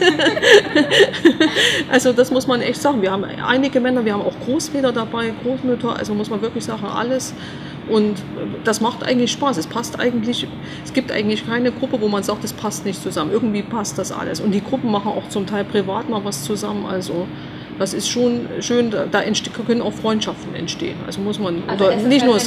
also 1.91 2.13
das 2.13 2.31
muss 2.31 2.47
man 2.47 2.61
echt 2.61 2.81
sagen. 2.81 3.03
Wir 3.03 3.11
haben 3.11 3.25
einige 3.25 3.81
Männer, 3.81 4.05
wir 4.05 4.15
haben 4.15 4.23
auch 4.23 4.39
Großväter 4.45 4.93
dabei, 4.93 5.33
Großmütter, 5.43 5.97
also 5.97 6.15
muss 6.15 6.31
man 6.31 6.43
wirklich 6.43 6.65
sagen, 6.65 6.85
alles. 6.85 7.35
Und 7.89 8.17
das 8.65 8.81
macht 8.81 9.03
eigentlich 9.03 9.33
Spaß. 9.33 9.57
Es 9.57 9.67
passt 9.67 9.99
eigentlich, 9.99 10.47
es 10.85 10.93
gibt 10.93 11.11
eigentlich 11.11 11.47
keine 11.47 11.73
Gruppe, 11.73 12.01
wo 12.01 12.09
man 12.09 12.23
sagt, 12.23 12.45
es 12.45 12.53
passt 12.53 12.85
nicht 12.87 13.03
zusammen. 13.03 13.33
Irgendwie 13.33 13.63
passt 13.63 13.99
das 13.99 14.13
alles. 14.13 14.41
Und 14.41 14.53
die 14.53 14.63
Gruppen 14.63 14.91
machen 14.91 15.09
auch 15.09 15.29
zum 15.29 15.47
Teil 15.47 15.65
privat 15.65 16.09
mal 16.09 16.25
was 16.25 16.45
zusammen. 16.45 16.87
Also 16.87 17.27
das 17.83 17.95
ist 17.95 18.09
schon 18.09 18.49
schön, 18.61 18.93
da 18.93 19.23
können 19.67 19.83
auch 19.83 19.93
Freundschaften 19.93 20.55
entstehen. 20.55 20.97
Also 21.05 21.21
muss 21.21 21.41
man, 21.41 21.65
also 21.67 21.87
oder 21.87 21.97
nicht 21.97 22.25
nur, 22.25 22.39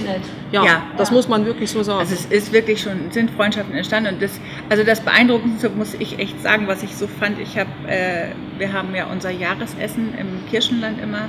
ja, 0.54 0.64
ja, 0.64 0.84
das 0.98 1.10
ja. 1.10 1.16
muss 1.16 1.28
man 1.28 1.46
wirklich 1.46 1.70
so 1.70 1.84
sagen. 1.84 2.00
Also 2.00 2.14
es 2.14 2.26
ist 2.28 2.54
wirklich 2.54 2.82
schon, 2.82 3.12
sind 3.12 3.32
Freundschaften 3.32 3.76
entstanden 3.76 4.14
und 4.14 4.22
das, 4.22 4.40
also 4.70 4.86
das 4.86 5.02
Beeindruckendste 5.02 5.70
muss 5.72 5.94
ich 5.94 6.20
echt 6.20 6.42
sagen, 6.42 6.68
was 6.68 6.84
ich 6.84 6.96
so 6.96 7.08
fand, 7.08 7.38
ich 7.40 7.58
habe, 7.58 7.70
äh, 7.86 8.28
wir 8.58 8.72
haben 8.72 8.96
ja 8.96 9.08
unser 9.08 9.30
Jahresessen 9.30 10.14
im 10.18 10.50
Kirchenland 10.50 11.02
immer, 11.02 11.28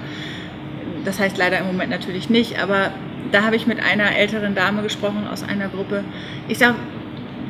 das 1.04 1.18
heißt 1.18 1.36
leider 1.36 1.58
im 1.58 1.66
Moment 1.66 1.90
natürlich 1.90 2.30
nicht, 2.30 2.62
aber 2.62 2.92
da 3.32 3.42
habe 3.42 3.56
ich 3.56 3.66
mit 3.66 3.80
einer 3.80 4.16
älteren 4.16 4.54
Dame 4.54 4.82
gesprochen 4.82 5.26
aus 5.26 5.42
einer 5.42 5.66
Gruppe. 5.68 6.04
Ich 6.46 6.58
sage, 6.58 6.76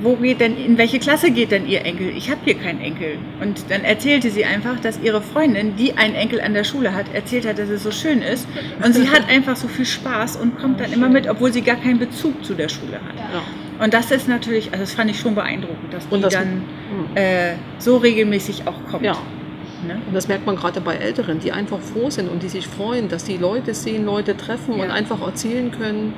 wo 0.02 0.16
geht 0.16 0.40
denn, 0.40 0.56
in 0.56 0.76
welche 0.78 0.98
Klasse 0.98 1.30
geht 1.30 1.50
denn 1.50 1.66
Ihr 1.66 1.84
Enkel? 1.84 2.08
Ich 2.16 2.30
habe 2.30 2.40
hier 2.44 2.54
keinen 2.54 2.80
Enkel. 2.80 3.18
Und 3.40 3.70
dann 3.70 3.82
erzählte 3.82 4.30
sie 4.30 4.44
einfach, 4.44 4.78
dass 4.80 5.00
ihre 5.00 5.22
Freundin, 5.22 5.76
die 5.76 5.96
einen 5.96 6.14
Enkel 6.14 6.40
an 6.40 6.54
der 6.54 6.64
Schule 6.64 6.94
hat, 6.94 7.06
erzählt 7.14 7.46
hat, 7.46 7.58
dass 7.58 7.68
es 7.68 7.82
so 7.82 7.90
schön 7.90 8.20
ist. 8.20 8.46
Und 8.84 8.94
sie 8.94 9.08
hat 9.08 9.28
einfach 9.28 9.56
so 9.56 9.68
viel 9.68 9.86
Spaß 9.86 10.36
und 10.36 10.58
kommt 10.58 10.80
dann 10.80 10.92
immer 10.92 11.08
mit, 11.08 11.28
obwohl 11.28 11.52
sie 11.52 11.62
gar 11.62 11.76
keinen 11.76 11.98
Bezug 11.98 12.44
zu 12.44 12.54
der 12.54 12.68
Schule 12.68 12.94
hat. 12.96 13.16
Ja. 13.16 13.42
Und 13.82 13.94
das 13.94 14.10
ist 14.10 14.28
natürlich, 14.28 14.72
also 14.72 14.80
das 14.80 14.92
fand 14.92 15.10
ich 15.10 15.18
schon 15.18 15.34
beeindruckend, 15.34 15.92
dass 15.92 16.08
die 16.08 16.20
das 16.20 16.32
dann 16.32 16.46
hm. 16.46 17.16
äh, 17.16 17.54
so 17.78 17.96
regelmäßig 17.96 18.66
auch 18.66 18.90
kommt. 18.90 19.04
Ja. 19.04 19.16
Ne? 19.86 20.00
Und 20.06 20.14
das 20.14 20.28
merkt 20.28 20.46
man 20.46 20.56
gerade 20.56 20.80
bei 20.80 20.94
Älteren, 20.94 21.40
die 21.40 21.52
einfach 21.52 21.80
froh 21.80 22.10
sind 22.10 22.28
und 22.30 22.42
die 22.42 22.48
sich 22.48 22.66
freuen, 22.66 23.08
dass 23.08 23.24
die 23.24 23.36
Leute 23.36 23.74
sehen, 23.74 24.06
Leute 24.06 24.36
treffen 24.36 24.78
ja. 24.78 24.84
und 24.84 24.90
einfach 24.90 25.20
erzählen 25.20 25.70
können 25.70 26.14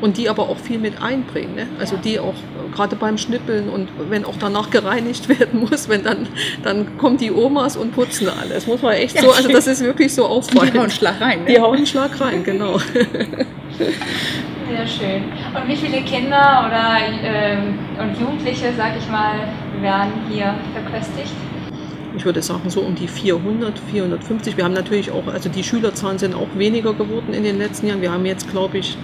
und 0.00 0.16
die 0.16 0.28
aber 0.28 0.48
auch 0.48 0.58
viel 0.58 0.78
mit 0.78 1.02
einbringen. 1.02 1.54
Ne? 1.54 1.66
Also 1.78 1.96
die 1.96 2.18
auch 2.18 2.34
gerade 2.74 2.96
beim 2.96 3.18
Schnippeln 3.18 3.68
und 3.68 3.88
wenn 4.08 4.24
auch 4.24 4.36
danach 4.38 4.70
gereinigt 4.70 5.28
werden 5.40 5.60
muss, 5.60 5.88
wenn 5.88 6.04
dann, 6.04 6.28
dann 6.62 6.98
kommen 6.98 7.16
die 7.16 7.32
Omas 7.32 7.76
und 7.76 7.92
putzen 7.92 8.28
alles. 8.28 8.66
Muss 8.66 8.82
man 8.82 8.92
echt 8.94 9.18
so, 9.20 9.30
also 9.30 9.48
das 9.48 9.66
ist 9.66 9.82
wirklich 9.82 10.14
so 10.14 10.26
auffallend. 10.26 10.74
Die 10.74 10.78
hauen 10.78 10.90
Schlag 10.90 11.20
rein. 11.20 11.40
Ne? 11.44 11.46
Die 11.52 11.60
hauen 11.60 11.86
Schlag 11.86 12.20
rein, 12.20 12.44
genau. 12.44 12.78
Sehr 13.78 14.86
schön. 14.86 15.24
Und 15.54 15.66
wie 15.66 15.76
viele 15.76 16.02
Kinder 16.02 16.66
oder 16.66 16.98
ähm, 17.22 17.78
und 17.98 18.20
Jugendliche, 18.20 18.72
sag 18.76 18.96
ich 18.98 19.08
mal, 19.08 19.48
werden 19.80 20.12
hier 20.30 20.54
verköstigt? 20.74 21.32
Ich 22.18 22.24
würde 22.24 22.42
sagen, 22.42 22.68
so 22.70 22.80
um 22.80 22.94
die 22.94 23.08
400, 23.08 23.78
450. 23.78 24.56
Wir 24.56 24.64
haben 24.64 24.74
natürlich 24.74 25.10
auch, 25.10 25.26
also 25.26 25.48
die 25.48 25.62
Schülerzahlen 25.62 26.18
sind 26.18 26.34
auch 26.34 26.48
weniger 26.56 26.92
geworden 26.92 27.32
in 27.32 27.44
den 27.44 27.58
letzten 27.58 27.86
Jahren. 27.86 28.02
Wir 28.02 28.12
haben 28.12 28.26
jetzt, 28.26 28.50
glaube 28.50 28.78
ich, 28.78 28.98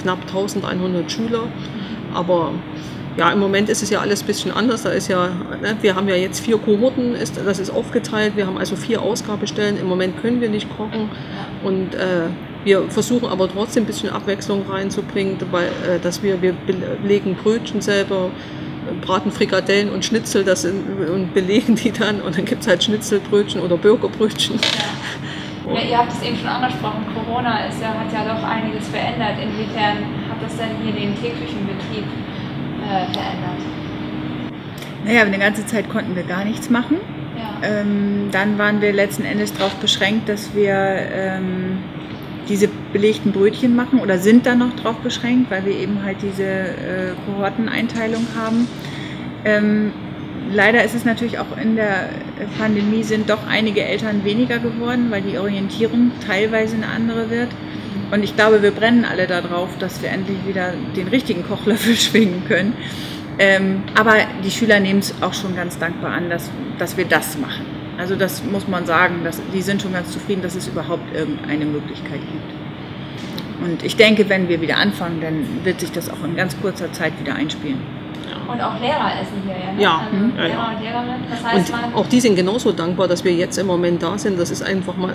knapp 0.00 0.20
1100 0.22 1.10
Schüler. 1.10 1.48
Aber 2.14 2.52
ja, 3.16 3.30
im 3.32 3.38
Moment 3.38 3.68
ist 3.68 3.82
es 3.82 3.90
ja 3.90 4.00
alles 4.00 4.22
ein 4.22 4.26
bisschen 4.26 4.52
anders. 4.52 4.82
Da 4.82 4.90
ist 4.90 5.08
ja, 5.08 5.28
ne, 5.60 5.76
wir 5.80 5.94
haben 5.94 6.08
ja 6.08 6.16
jetzt 6.16 6.40
vier 6.40 6.58
Kohorten, 6.58 7.14
ist, 7.14 7.36
das 7.44 7.58
ist 7.58 7.70
aufgeteilt. 7.70 8.36
Wir 8.36 8.46
haben 8.46 8.58
also 8.58 8.76
vier 8.76 9.02
Ausgabestellen. 9.02 9.78
Im 9.78 9.86
Moment 9.86 10.20
können 10.20 10.40
wir 10.40 10.48
nicht 10.48 10.68
kochen. 10.76 11.10
Und 11.62 11.94
äh, 11.94 12.28
wir 12.64 12.88
versuchen 12.88 13.28
aber 13.28 13.48
trotzdem 13.48 13.82
ein 13.82 13.86
bisschen 13.86 14.10
Abwechslung 14.10 14.62
reinzubringen, 14.68 15.36
weil, 15.50 15.66
äh, 15.66 15.98
dass 16.02 16.22
wir, 16.22 16.40
wir 16.40 16.54
legen 17.04 17.34
Brötchen 17.34 17.80
selber, 17.80 18.30
braten 19.00 19.30
Frikadellen 19.30 19.90
und 19.90 20.04
Schnitzel 20.04 20.44
das 20.44 20.62
sind, 20.62 20.84
und 21.08 21.34
belegen 21.34 21.74
die 21.76 21.92
dann 21.92 22.20
und 22.20 22.36
dann 22.36 22.44
gibt 22.44 22.62
es 22.62 22.68
halt 22.68 22.84
Schnitzelbrötchen 22.84 23.60
oder 23.60 23.76
Bürgerbrötchen. 23.76 24.58
Ja. 25.66 25.74
ja. 25.74 25.80
ihr 25.80 25.98
habt 25.98 26.12
es 26.12 26.22
eben 26.22 26.36
schon 26.36 26.48
angesprochen, 26.48 27.04
Corona 27.14 27.66
ist 27.66 27.80
ja, 27.80 27.88
hat 27.88 28.12
ja 28.12 28.34
doch 28.34 28.42
einiges 28.42 28.88
verändert. 28.88 29.38
Inwiefern 29.42 29.98
hat 30.28 30.42
das 30.42 30.56
denn 30.56 30.70
hier 30.82 30.92
den 30.92 31.14
täglichen 31.14 31.66
Betrieb 31.66 32.04
äh, 32.84 33.12
verändert? 33.12 33.60
Naja, 35.04 35.22
eine 35.22 35.38
ganze 35.38 35.66
Zeit 35.66 35.88
konnten 35.90 36.16
wir 36.16 36.22
gar 36.22 36.44
nichts 36.44 36.70
machen. 36.70 36.98
Ja. 37.36 37.68
Ähm, 37.68 38.28
dann 38.30 38.58
waren 38.58 38.80
wir 38.80 38.92
letzten 38.92 39.24
Endes 39.24 39.52
darauf 39.52 39.74
beschränkt, 39.76 40.28
dass 40.28 40.54
wir 40.54 40.74
ähm, 40.74 41.78
diese 42.48 42.68
belegten 42.94 43.32
Brötchen 43.32 43.76
machen 43.76 44.00
oder 44.00 44.18
sind 44.18 44.46
da 44.46 44.54
noch 44.54 44.74
drauf 44.76 44.96
beschränkt, 44.98 45.50
weil 45.50 45.66
wir 45.66 45.76
eben 45.76 46.02
halt 46.02 46.18
diese 46.22 46.44
äh, 46.44 47.12
Kohorteneinteilung 47.26 48.24
haben. 48.38 48.68
Ähm, 49.44 49.92
leider 50.50 50.82
ist 50.84 50.94
es 50.94 51.04
natürlich 51.04 51.38
auch 51.38 51.58
in 51.60 51.74
der 51.76 52.08
Pandemie 52.56 53.02
sind 53.02 53.28
doch 53.28 53.46
einige 53.48 53.82
Eltern 53.82 54.24
weniger 54.24 54.60
geworden, 54.60 55.08
weil 55.10 55.22
die 55.22 55.36
Orientierung 55.38 56.12
teilweise 56.26 56.76
eine 56.76 56.86
andere 56.86 57.28
wird. 57.30 57.48
Und 58.12 58.22
ich 58.22 58.36
glaube, 58.36 58.62
wir 58.62 58.70
brennen 58.70 59.04
alle 59.04 59.26
darauf, 59.26 59.76
dass 59.78 60.00
wir 60.00 60.10
endlich 60.10 60.38
wieder 60.46 60.72
den 60.96 61.08
richtigen 61.08 61.44
Kochlöffel 61.44 61.96
schwingen 61.96 62.44
können. 62.46 62.74
Ähm, 63.40 63.82
aber 63.96 64.18
die 64.44 64.50
Schüler 64.52 64.78
nehmen 64.78 65.00
es 65.00 65.12
auch 65.20 65.34
schon 65.34 65.56
ganz 65.56 65.78
dankbar 65.78 66.12
an, 66.12 66.30
dass, 66.30 66.48
dass 66.78 66.96
wir 66.96 67.06
das 67.06 67.36
machen. 67.36 67.66
Also 67.98 68.14
das 68.14 68.44
muss 68.44 68.68
man 68.68 68.86
sagen, 68.86 69.24
dass, 69.24 69.40
die 69.52 69.62
sind 69.62 69.82
schon 69.82 69.92
ganz 69.92 70.12
zufrieden, 70.12 70.42
dass 70.42 70.54
es 70.54 70.68
überhaupt 70.68 71.12
irgendeine 71.12 71.64
Möglichkeit 71.64 72.20
gibt. 72.20 72.53
Und 73.64 73.82
ich 73.82 73.96
denke, 73.96 74.28
wenn 74.28 74.48
wir 74.48 74.60
wieder 74.60 74.76
anfangen, 74.76 75.22
dann 75.22 75.64
wird 75.64 75.80
sich 75.80 75.90
das 75.90 76.10
auch 76.10 76.22
in 76.22 76.36
ganz 76.36 76.54
kurzer 76.60 76.92
Zeit 76.92 77.18
wieder 77.18 77.34
einspielen. 77.34 77.78
Und 78.46 78.60
auch 78.60 78.78
Lehrer 78.78 79.10
essen 79.22 79.42
hier, 79.46 79.56
ja. 79.56 79.72
Ne? 79.72 79.82
Ja. 79.82 80.02
Also 80.04 80.16
mhm. 80.16 80.36
Lehrer 80.36 80.48
ja, 80.48 80.68
und 80.68 80.82
Lehrerinnen. 80.82 81.24
Das 81.30 81.44
heißt, 81.44 81.72
und 81.72 81.94
auch 81.94 82.06
die 82.06 82.20
sind 82.20 82.36
genauso 82.36 82.72
dankbar, 82.72 83.08
dass 83.08 83.24
wir 83.24 83.32
jetzt 83.32 83.56
im 83.56 83.66
Moment 83.66 84.02
da 84.02 84.18
sind. 84.18 84.38
Das 84.38 84.50
ist 84.50 84.62
einfach 84.62 84.96
mal, 84.98 85.14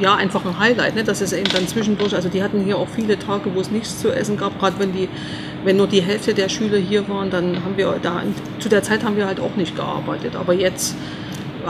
ja, 0.00 0.16
einfach 0.16 0.44
ein 0.44 0.58
Highlight. 0.58 0.96
Ne? 0.96 1.04
Das 1.04 1.20
ist 1.20 1.32
eben 1.32 1.48
dann 1.52 1.68
zwischendurch, 1.68 2.12
also 2.12 2.28
die 2.28 2.42
hatten 2.42 2.64
hier 2.64 2.76
auch 2.76 2.88
viele 2.88 3.16
Tage, 3.18 3.54
wo 3.54 3.60
es 3.60 3.70
nichts 3.70 4.00
zu 4.00 4.10
essen 4.10 4.36
gab. 4.36 4.58
Gerade 4.58 4.80
wenn 4.80 4.92
die, 4.92 5.08
wenn 5.64 5.76
nur 5.76 5.86
die 5.86 6.02
Hälfte 6.02 6.34
der 6.34 6.48
Schüler 6.48 6.78
hier 6.78 7.08
waren, 7.08 7.30
dann 7.30 7.54
haben 7.64 7.76
wir 7.76 7.94
da, 8.02 8.22
zu 8.58 8.68
der 8.68 8.82
Zeit 8.82 9.04
haben 9.04 9.16
wir 9.16 9.26
halt 9.26 9.38
auch 9.38 9.54
nicht 9.54 9.76
gearbeitet. 9.76 10.34
Aber 10.34 10.52
jetzt 10.52 10.96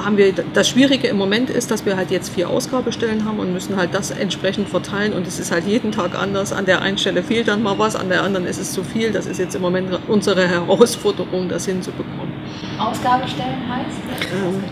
haben 0.04 0.16
wir, 0.16 0.32
das 0.32 0.68
Schwierige 0.68 1.08
im 1.08 1.16
Moment 1.16 1.50
ist, 1.50 1.70
dass 1.70 1.86
wir 1.86 1.96
halt 1.96 2.10
jetzt 2.10 2.30
vier 2.30 2.48
Ausgabestellen 2.48 3.24
haben 3.24 3.38
und 3.38 3.52
müssen 3.52 3.76
halt 3.76 3.94
das 3.94 4.10
entsprechend 4.10 4.68
verteilen 4.68 5.12
und 5.12 5.26
es 5.26 5.38
ist 5.38 5.52
halt 5.52 5.66
jeden 5.66 5.92
Tag 5.92 6.20
anders. 6.20 6.52
An 6.52 6.66
der 6.66 6.82
einen 6.82 6.98
Stelle 6.98 7.22
fehlt 7.22 7.48
dann 7.48 7.62
mal 7.62 7.78
was, 7.78 7.96
an 7.96 8.08
der 8.08 8.22
anderen 8.22 8.46
ist 8.46 8.58
es 8.58 8.72
zu 8.72 8.82
viel. 8.84 9.12
Das 9.12 9.26
ist 9.26 9.38
jetzt 9.38 9.54
im 9.54 9.62
Moment 9.62 9.90
unsere 10.08 10.46
Herausforderung, 10.46 11.48
das 11.48 11.66
hinzubekommen. 11.66 12.32
Ausgabestellen 12.78 13.68
heißt? 13.68 14.32
Ähm, 14.32 14.62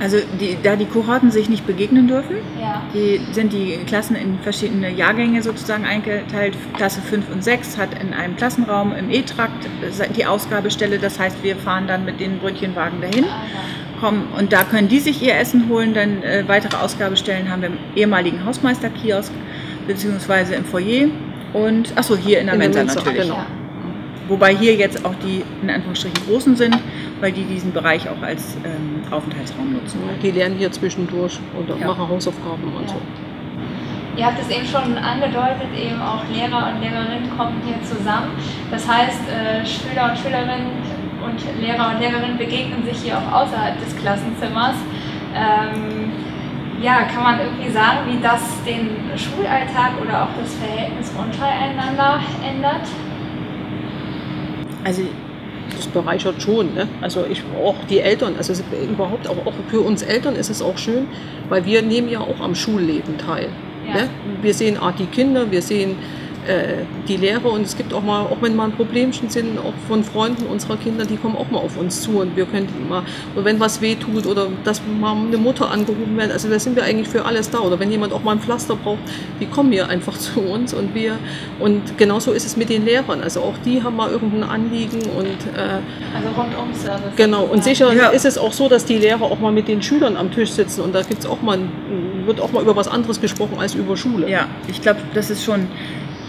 also 0.00 0.16
die, 0.40 0.58
da 0.60 0.74
die 0.74 0.86
Kohorten 0.86 1.30
sich 1.30 1.48
nicht 1.48 1.64
begegnen 1.64 2.08
dürfen, 2.08 2.36
ja. 2.60 2.82
die, 2.92 3.20
sind 3.32 3.52
die 3.52 3.78
Klassen 3.86 4.16
in 4.16 4.38
verschiedene 4.40 4.90
Jahrgänge 4.90 5.42
sozusagen 5.42 5.84
eingeteilt. 5.84 6.56
Klasse 6.76 7.00
5 7.00 7.30
und 7.30 7.44
6 7.44 7.78
hat 7.78 7.90
in 8.02 8.12
einem 8.12 8.34
Klassenraum 8.36 8.92
im 8.96 9.10
E-Trakt 9.10 9.68
die 10.16 10.26
Ausgabestelle. 10.26 10.98
Das 10.98 11.20
heißt, 11.20 11.44
wir 11.44 11.54
fahren 11.54 11.86
dann 11.86 12.04
mit 12.04 12.18
den 12.18 12.38
Brötchenwagen 12.40 13.00
dahin. 13.00 13.26
Ah, 13.26 13.44
kommen 14.02 14.28
und 14.36 14.52
da 14.52 14.64
können 14.64 14.88
die 14.88 14.98
sich 14.98 15.22
ihr 15.22 15.36
Essen 15.36 15.68
holen. 15.68 15.94
Dann 15.94 16.22
äh, 16.22 16.44
weitere 16.46 16.76
Ausgabestellen 16.76 17.50
haben 17.50 17.62
wir 17.62 17.68
im 17.68 17.78
ehemaligen 17.94 18.44
Hausmeisterkiosk 18.44 19.32
beziehungsweise 19.86 20.54
im 20.54 20.64
Foyer 20.64 21.08
und 21.52 21.96
achso, 21.96 22.16
hier 22.16 22.40
in 22.40 22.46
der 22.46 22.54
in 22.54 22.60
Mensa, 22.60 22.80
Mensa 22.80 22.96
natürlich. 22.96 23.22
Genau. 23.22 23.44
Wobei 24.28 24.54
hier 24.54 24.74
jetzt 24.74 25.04
auch 25.04 25.14
die 25.24 25.42
in 25.62 25.70
Anführungsstrichen 25.70 26.26
großen 26.26 26.56
sind, 26.56 26.78
weil 27.20 27.32
die 27.32 27.44
diesen 27.44 27.72
Bereich 27.72 28.08
auch 28.08 28.22
als 28.22 28.56
ähm, 28.64 29.02
Aufenthaltsraum 29.10 29.72
nutzen. 29.72 30.00
Die 30.22 30.30
lernen 30.30 30.56
hier 30.58 30.70
zwischendurch 30.72 31.38
und 31.58 31.68
ja. 31.68 31.86
machen 31.86 32.08
Hausaufgaben 32.08 32.64
und 32.64 32.82
ja. 32.82 32.88
so. 32.88 33.00
Ihr 34.16 34.26
habt 34.26 34.38
es 34.38 34.50
eben 34.54 34.66
schon 34.66 34.98
angedeutet, 34.98 35.68
eben 35.74 36.00
auch 36.02 36.22
Lehrer 36.30 36.68
und 36.68 36.82
Lehrerinnen 36.82 37.30
kommen 37.36 37.62
hier 37.64 37.82
zusammen. 37.82 38.32
Das 38.70 38.86
heißt, 38.86 39.20
äh, 39.28 39.64
Schüler 39.64 40.10
und 40.10 40.18
Schülerinnen 40.18 40.81
und 41.32 41.60
Lehrer 41.60 41.90
und 41.90 42.00
Lehrerinnen 42.00 42.38
begegnen 42.38 42.84
sich 42.84 43.02
hier 43.02 43.18
auch 43.18 43.42
außerhalb 43.42 43.78
des 43.80 43.96
Klassenzimmers. 43.96 44.76
Ähm, 45.34 46.12
ja, 46.82 47.02
kann 47.04 47.22
man 47.22 47.40
irgendwie 47.40 47.70
sagen, 47.70 47.98
wie 48.06 48.20
das 48.20 48.40
den 48.66 48.90
Schulalltag 49.16 49.92
oder 50.00 50.24
auch 50.24 50.28
das 50.40 50.54
Verhältnis 50.54 51.12
untereinander 51.16 52.20
ändert? 52.44 52.88
Also 54.84 55.02
das 55.74 55.86
bereichert 55.86 56.42
schon. 56.42 56.74
Ne? 56.74 56.88
Also 57.00 57.24
ich 57.30 57.42
auch 57.62 57.76
die 57.88 58.00
Eltern, 58.00 58.34
also 58.36 58.52
überhaupt 58.90 59.28
auch, 59.28 59.46
auch 59.46 59.54
für 59.68 59.80
uns 59.80 60.02
Eltern 60.02 60.34
ist 60.34 60.50
es 60.50 60.60
auch 60.60 60.76
schön, 60.76 61.06
weil 61.48 61.64
wir 61.64 61.82
nehmen 61.82 62.08
ja 62.08 62.20
auch 62.20 62.40
am 62.40 62.54
Schulleben 62.54 63.16
teil. 63.16 63.48
Ja. 63.86 63.94
Ne? 63.94 64.08
Wir 64.42 64.52
sehen 64.52 64.76
ah, 64.80 64.92
die 64.92 65.06
Kinder, 65.06 65.50
wir 65.50 65.62
sehen 65.62 65.96
äh, 66.46 66.84
die 67.08 67.16
Lehrer 67.16 67.52
und 67.52 67.62
es 67.62 67.76
gibt 67.76 67.94
auch 67.94 68.02
mal, 68.02 68.22
auch 68.22 68.38
wenn 68.40 68.56
mal 68.56 68.64
ein 68.64 68.72
Problemchen 68.72 69.28
sind, 69.28 69.58
auch 69.58 69.74
von 69.86 70.02
Freunden 70.02 70.46
unserer 70.46 70.76
Kinder, 70.76 71.04
die 71.04 71.16
kommen 71.16 71.36
auch 71.36 71.50
mal 71.50 71.58
auf 71.58 71.76
uns 71.76 72.02
zu 72.02 72.20
und 72.20 72.36
wir 72.36 72.46
können 72.46 72.68
mal, 72.88 73.02
oder 73.34 73.44
wenn 73.44 73.60
was 73.60 73.80
weh 73.80 73.94
tut 73.94 74.26
oder 74.26 74.48
dass 74.64 74.80
mal 75.00 75.16
eine 75.16 75.36
Mutter 75.36 75.70
angerufen 75.70 76.16
wird, 76.16 76.32
also 76.32 76.48
da 76.48 76.58
sind 76.58 76.74
wir 76.76 76.84
eigentlich 76.84 77.08
für 77.08 77.24
alles 77.24 77.50
da 77.50 77.60
oder 77.60 77.78
wenn 77.78 77.90
jemand 77.90 78.12
auch 78.12 78.22
mal 78.22 78.32
ein 78.32 78.40
Pflaster 78.40 78.76
braucht, 78.76 79.00
die 79.40 79.46
kommen 79.46 79.72
hier 79.72 79.88
einfach 79.88 80.18
zu 80.18 80.40
uns 80.40 80.74
und 80.74 80.94
wir 80.94 81.16
und 81.60 81.96
genauso 81.96 82.32
ist 82.32 82.44
es 82.44 82.56
mit 82.56 82.70
den 82.70 82.84
Lehrern, 82.84 83.20
also 83.22 83.40
auch 83.40 83.54
die 83.64 83.82
haben 83.82 83.96
mal 83.96 84.10
irgendein 84.10 84.42
Anliegen 84.42 85.00
und 85.16 85.26
äh, 85.26 85.80
also 86.14 86.28
rundum 86.36 86.74
Service. 86.74 87.16
Genau 87.16 87.44
und 87.44 87.62
sicher 87.62 87.92
ja. 87.94 88.08
ist 88.08 88.24
es 88.24 88.36
auch 88.36 88.52
so, 88.52 88.68
dass 88.68 88.84
die 88.84 88.98
Lehrer 88.98 89.22
auch 89.22 89.38
mal 89.38 89.52
mit 89.52 89.68
den 89.68 89.82
Schülern 89.82 90.16
am 90.16 90.32
Tisch 90.32 90.50
sitzen 90.50 90.80
und 90.80 90.94
da 90.94 91.02
gibt's 91.02 91.26
auch 91.26 91.40
mal, 91.42 91.58
wird 92.26 92.40
auch 92.40 92.52
mal 92.52 92.62
über 92.62 92.74
was 92.74 92.88
anderes 92.88 93.20
gesprochen 93.20 93.58
als 93.58 93.74
über 93.74 93.96
Schule. 93.96 94.28
Ja, 94.28 94.48
ich 94.68 94.80
glaube, 94.80 95.00
das 95.14 95.30
ist 95.30 95.44
schon 95.44 95.68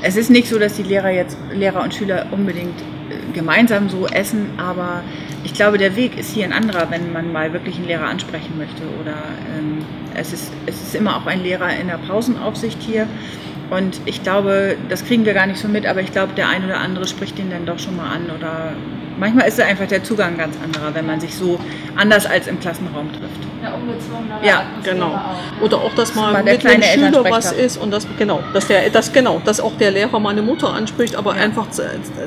es 0.04 0.18
ist 0.18 0.30
nicht 0.30 0.48
so, 0.48 0.60
dass 0.60 0.76
die 0.76 0.84
Lehrer 0.84 1.10
jetzt, 1.10 1.38
Lehrer 1.54 1.82
und 1.82 1.94
Schüler 1.96 2.28
unbedingt 2.32 2.80
äh, 2.80 3.34
gemeinsam 3.34 3.90
so 3.90 4.06
essen, 4.08 4.52
aber 4.58 5.02
ich 5.44 5.54
glaube, 5.54 5.78
der 5.78 5.96
Weg 5.96 6.18
ist 6.18 6.34
hier 6.34 6.46
ein 6.46 6.54
anderer, 6.54 6.92
wenn 6.92 7.12
man 7.12 7.32
mal 7.32 7.54
wirklich 7.54 7.78
einen 7.78 7.88
Lehrer 7.88 8.08
ansprechen 8.08 8.58
möchte. 8.58 8.84
Oder 9.02 9.16
ähm, 9.58 9.80
es, 10.16 10.34
ist, 10.34 10.52
es 10.66 10.82
ist 10.82 10.96
immer 10.96 11.18
auch 11.18 11.26
ein 11.26 11.42
Lehrer 11.42 11.70
in 11.76 11.88
der 11.88 11.98
Pausenaufsicht 11.98 12.82
hier. 12.82 13.08
Und 13.70 14.02
ich 14.06 14.24
glaube, 14.24 14.78
das 14.90 15.06
kriegen 15.06 15.26
wir 15.26 15.34
gar 15.34 15.48
nicht 15.48 15.60
so 15.60 15.68
mit, 15.68 15.86
aber 15.86 16.02
ich 16.02 16.12
glaube, 16.12 16.34
der 16.34 16.48
ein 16.50 16.64
oder 16.64 16.80
andere 16.80 17.08
spricht 17.08 17.38
den 17.38 17.50
dann 17.50 17.66
doch 17.66 17.80
schon 17.80 17.96
mal 17.96 18.10
an. 18.10 18.30
Oder 18.38 18.74
manchmal 19.18 19.48
ist 19.48 19.60
einfach 19.60 19.88
der 19.88 20.04
Zugang 20.04 20.38
ganz 20.38 20.56
anderer, 20.64 20.94
wenn 20.94 21.06
man 21.06 21.20
sich 21.20 21.36
so 21.36 21.60
anders 21.96 22.26
als 22.26 22.48
im 22.48 22.60
Klassenraum 22.60 23.12
trifft. 23.12 23.40
Ja, 23.62 23.74
ungezwungener 23.74 24.40
Ja, 24.44 24.64
genau. 24.84 25.14
Auch. 25.14 25.62
Oder 25.62 25.78
auch, 25.78 25.94
dass 25.96 26.16
mal, 26.16 26.34
mal 26.34 26.44
mit 26.44 26.66
einem 26.66 26.82
Schüler 26.82 27.24
was 27.30 27.52
ist 27.52 27.78
und 27.78 27.92
das, 27.92 28.08
genau, 28.18 28.42
dass 28.54 28.68
der, 28.68 28.90
das, 28.90 29.12
genau, 29.12 29.42
dass 29.44 29.60
auch 29.60 29.78
der 29.78 29.92
Lehrer 29.92 30.20
mal 30.20 30.32
eine 30.32 30.42
Mutter 30.42 30.74
anspricht, 30.74 31.16
aber 31.16 31.36
ja. 31.36 31.44
einfach 31.44 31.68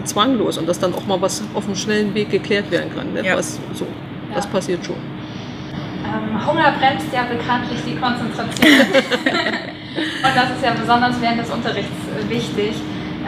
zwanglos 0.04 0.58
und 0.58 0.68
dass 0.68 0.78
dann 0.78 0.94
auch 0.94 1.06
mal 1.06 1.20
was 1.20 1.42
auf 1.54 1.66
einem 1.66 1.76
schnellen 1.76 2.14
Weg 2.14 2.30
geklärt 2.30 2.70
werden 2.70 2.94
kann. 2.94 3.12
Ne? 3.12 3.24
Ja. 3.24 3.36
Was, 3.36 3.58
so, 3.74 3.86
das 4.34 4.46
passiert 4.46 4.84
schon. 4.84 4.96
Ähm, 6.04 6.46
Hunger 6.46 6.72
bremst 6.78 7.06
ja 7.12 7.24
bekanntlich 7.24 7.80
die 7.86 7.96
Konzentration. 7.96 8.66
Und 9.96 10.36
das 10.36 10.50
ist 10.50 10.62
ja 10.62 10.72
besonders 10.78 11.20
während 11.20 11.40
des 11.40 11.50
Unterrichts 11.50 11.90
äh, 11.90 12.30
wichtig. 12.30 12.74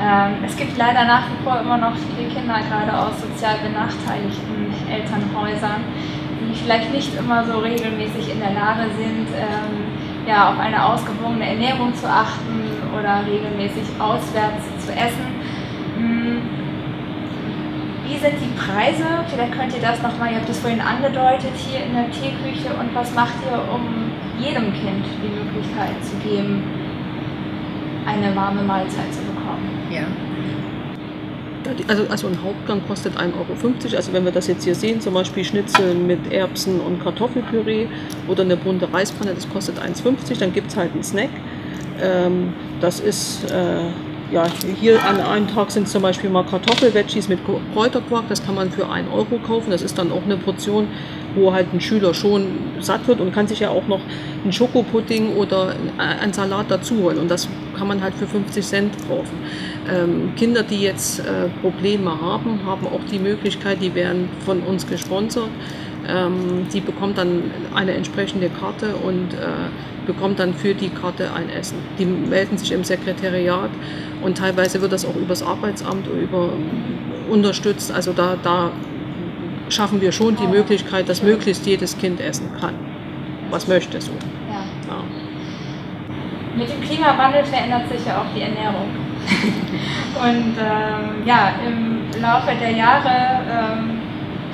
Ähm, 0.00 0.44
es 0.46 0.56
gibt 0.56 0.78
leider 0.78 1.04
nach 1.04 1.24
wie 1.26 1.42
vor 1.42 1.58
immer 1.60 1.76
noch 1.76 1.94
viele 1.96 2.28
Kinder, 2.28 2.60
gerade 2.70 2.96
aus 2.96 3.20
sozial 3.20 3.56
benachteiligten 3.58 4.70
Elternhäusern, 4.88 5.82
die 6.40 6.54
vielleicht 6.54 6.92
nicht 6.92 7.18
immer 7.18 7.44
so 7.44 7.58
regelmäßig 7.58 8.30
in 8.30 8.38
der 8.38 8.52
Lage 8.52 8.86
sind, 8.96 9.26
ähm, 9.34 10.28
ja, 10.28 10.50
auf 10.50 10.58
eine 10.58 10.84
ausgewogene 10.84 11.48
Ernährung 11.48 11.92
zu 11.94 12.08
achten 12.08 12.62
oder 12.96 13.26
regelmäßig 13.26 13.98
auswärts 13.98 14.86
zu 14.86 14.92
essen. 14.92 15.26
Hm, 15.96 16.42
wie 18.06 18.16
sind 18.16 18.34
die 18.40 18.54
Preise? 18.54 19.04
Vielleicht 19.28 19.52
könnt 19.52 19.74
ihr 19.74 19.82
das 19.82 20.00
nochmal, 20.00 20.30
ihr 20.30 20.38
habt 20.38 20.48
es 20.48 20.60
vorhin 20.60 20.80
angedeutet, 20.80 21.52
hier 21.56 21.84
in 21.84 21.94
der 21.94 22.10
Teeküche 22.10 22.70
und 22.78 22.94
was 22.94 23.12
macht 23.14 23.34
ihr, 23.50 23.58
um 23.74 24.12
jedem 24.38 24.72
Kind 24.72 25.04
die 25.22 25.28
Möglichkeit 25.28 25.98
zu 26.02 26.16
geben, 26.18 26.62
eine 28.06 28.34
warme 28.36 28.62
Mahlzeit 28.62 29.12
zu 29.12 29.20
bekommen. 29.22 29.37
Ja. 29.90 30.06
Also, 31.86 32.04
also 32.08 32.26
ein 32.28 32.42
Hauptgang 32.42 32.80
kostet 32.86 33.16
1,50 33.16 33.34
Euro. 33.34 33.96
Also 33.96 34.12
wenn 34.12 34.24
wir 34.24 34.32
das 34.32 34.46
jetzt 34.46 34.64
hier 34.64 34.74
sehen, 34.74 35.00
zum 35.00 35.14
Beispiel 35.14 35.44
Schnitzel 35.44 35.94
mit 35.94 36.32
Erbsen 36.32 36.80
und 36.80 37.02
Kartoffelpüree 37.02 37.86
oder 38.26 38.42
eine 38.42 38.56
bunte 38.56 38.92
Reispfanne, 38.92 39.34
das 39.34 39.48
kostet 39.48 39.78
1,50. 39.78 40.38
Dann 40.38 40.52
gibt 40.52 40.70
es 40.70 40.76
halt 40.76 40.92
einen 40.92 41.02
Snack. 41.02 41.30
Ähm, 42.00 42.52
das 42.80 43.00
ist, 43.00 43.50
äh, 43.50 43.90
ja, 44.30 44.46
hier 44.80 45.02
an 45.02 45.20
einem 45.20 45.48
Tag 45.48 45.70
sind 45.70 45.88
zum 45.88 46.02
Beispiel 46.02 46.30
mal 46.30 46.44
Kartoffelveggies 46.44 47.28
mit 47.28 47.40
Kräuterquark. 47.72 48.28
Das 48.28 48.44
kann 48.44 48.54
man 48.54 48.70
für 48.70 48.88
1 48.88 49.08
Euro 49.10 49.38
kaufen. 49.46 49.70
Das 49.70 49.82
ist 49.82 49.98
dann 49.98 50.12
auch 50.12 50.24
eine 50.24 50.36
Portion 50.36 50.88
wo 51.34 51.52
halt 51.52 51.72
ein 51.72 51.80
Schüler 51.80 52.14
schon 52.14 52.46
satt 52.80 53.06
wird 53.06 53.20
und 53.20 53.32
kann 53.32 53.46
sich 53.46 53.60
ja 53.60 53.70
auch 53.70 53.86
noch 53.86 54.00
einen 54.42 54.52
Schokopudding 54.52 55.36
oder 55.36 55.74
einen 55.98 56.32
Salat 56.32 56.66
dazu 56.68 57.02
holen. 57.02 57.18
Und 57.18 57.30
das 57.30 57.48
kann 57.76 57.88
man 57.88 58.02
halt 58.02 58.14
für 58.14 58.26
50 58.26 58.64
Cent 58.64 59.08
kaufen. 59.08 59.38
Ähm, 59.90 60.32
Kinder, 60.36 60.62
die 60.62 60.80
jetzt 60.80 61.20
äh, 61.20 61.48
Probleme 61.60 62.20
haben, 62.20 62.60
haben 62.66 62.86
auch 62.86 63.00
die 63.10 63.18
Möglichkeit, 63.18 63.82
die 63.82 63.94
werden 63.94 64.28
von 64.44 64.60
uns 64.62 64.86
gesponsert. 64.86 65.50
Ähm, 66.08 66.66
die 66.72 66.80
bekommt 66.80 67.18
dann 67.18 67.50
eine 67.74 67.92
entsprechende 67.92 68.48
Karte 68.48 68.96
und 68.96 69.34
äh, 69.34 70.06
bekommt 70.06 70.38
dann 70.38 70.54
für 70.54 70.74
die 70.74 70.88
Karte 70.88 71.32
ein 71.34 71.50
Essen. 71.50 71.76
Die 71.98 72.06
melden 72.06 72.56
sich 72.56 72.72
im 72.72 72.82
Sekretariat 72.82 73.70
und 74.22 74.38
teilweise 74.38 74.80
wird 74.80 74.92
das 74.92 75.04
auch 75.04 75.16
übers 75.16 75.42
Arbeitsamt 75.42 76.06
über, 76.06 76.50
unterstützt. 77.30 77.92
Also 77.92 78.14
da, 78.14 78.36
da 78.42 78.70
schaffen 79.68 80.00
wir 80.00 80.12
schon 80.12 80.34
die 80.36 80.46
Möglichkeit, 80.46 81.08
dass 81.10 81.22
möglichst 81.22 81.66
jedes 81.66 81.98
Kind 81.98 82.20
essen 82.20 82.50
kann, 82.58 82.74
was 83.50 83.68
möchte 83.68 84.00
so. 84.00 84.12
Ja. 84.48 84.64
ja. 84.88 85.02
Mit 86.56 86.70
dem 86.70 86.80
Klimawandel 86.80 87.44
verändert 87.44 87.88
sich 87.90 88.04
ja 88.06 88.22
auch 88.22 88.34
die 88.34 88.40
Ernährung. 88.40 88.88
Und 90.20 90.54
ähm, 90.58 91.26
ja, 91.26 91.52
im 91.66 92.20
Laufe 92.20 92.52
der 92.58 92.70
Jahre 92.70 93.42
ähm, 93.50 93.97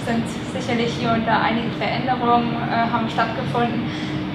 sind 0.04 0.24
sicherlich 0.52 0.92
hier 0.98 1.12
und 1.12 1.26
da 1.26 1.40
einige 1.40 1.70
Veränderungen 1.78 2.52
äh, 2.54 2.90
haben 2.92 3.08
stattgefunden. 3.08 3.82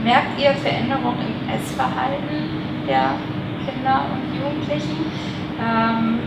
Merkt 0.03 0.39
ihr 0.39 0.51
Veränderungen 0.53 1.19
im 1.19 1.49
Essverhalten 1.49 2.85
der 2.87 3.13
Kinder 3.65 4.05
und 4.11 4.33
Jugendlichen? 4.33 5.05
Ähm, 5.59 6.19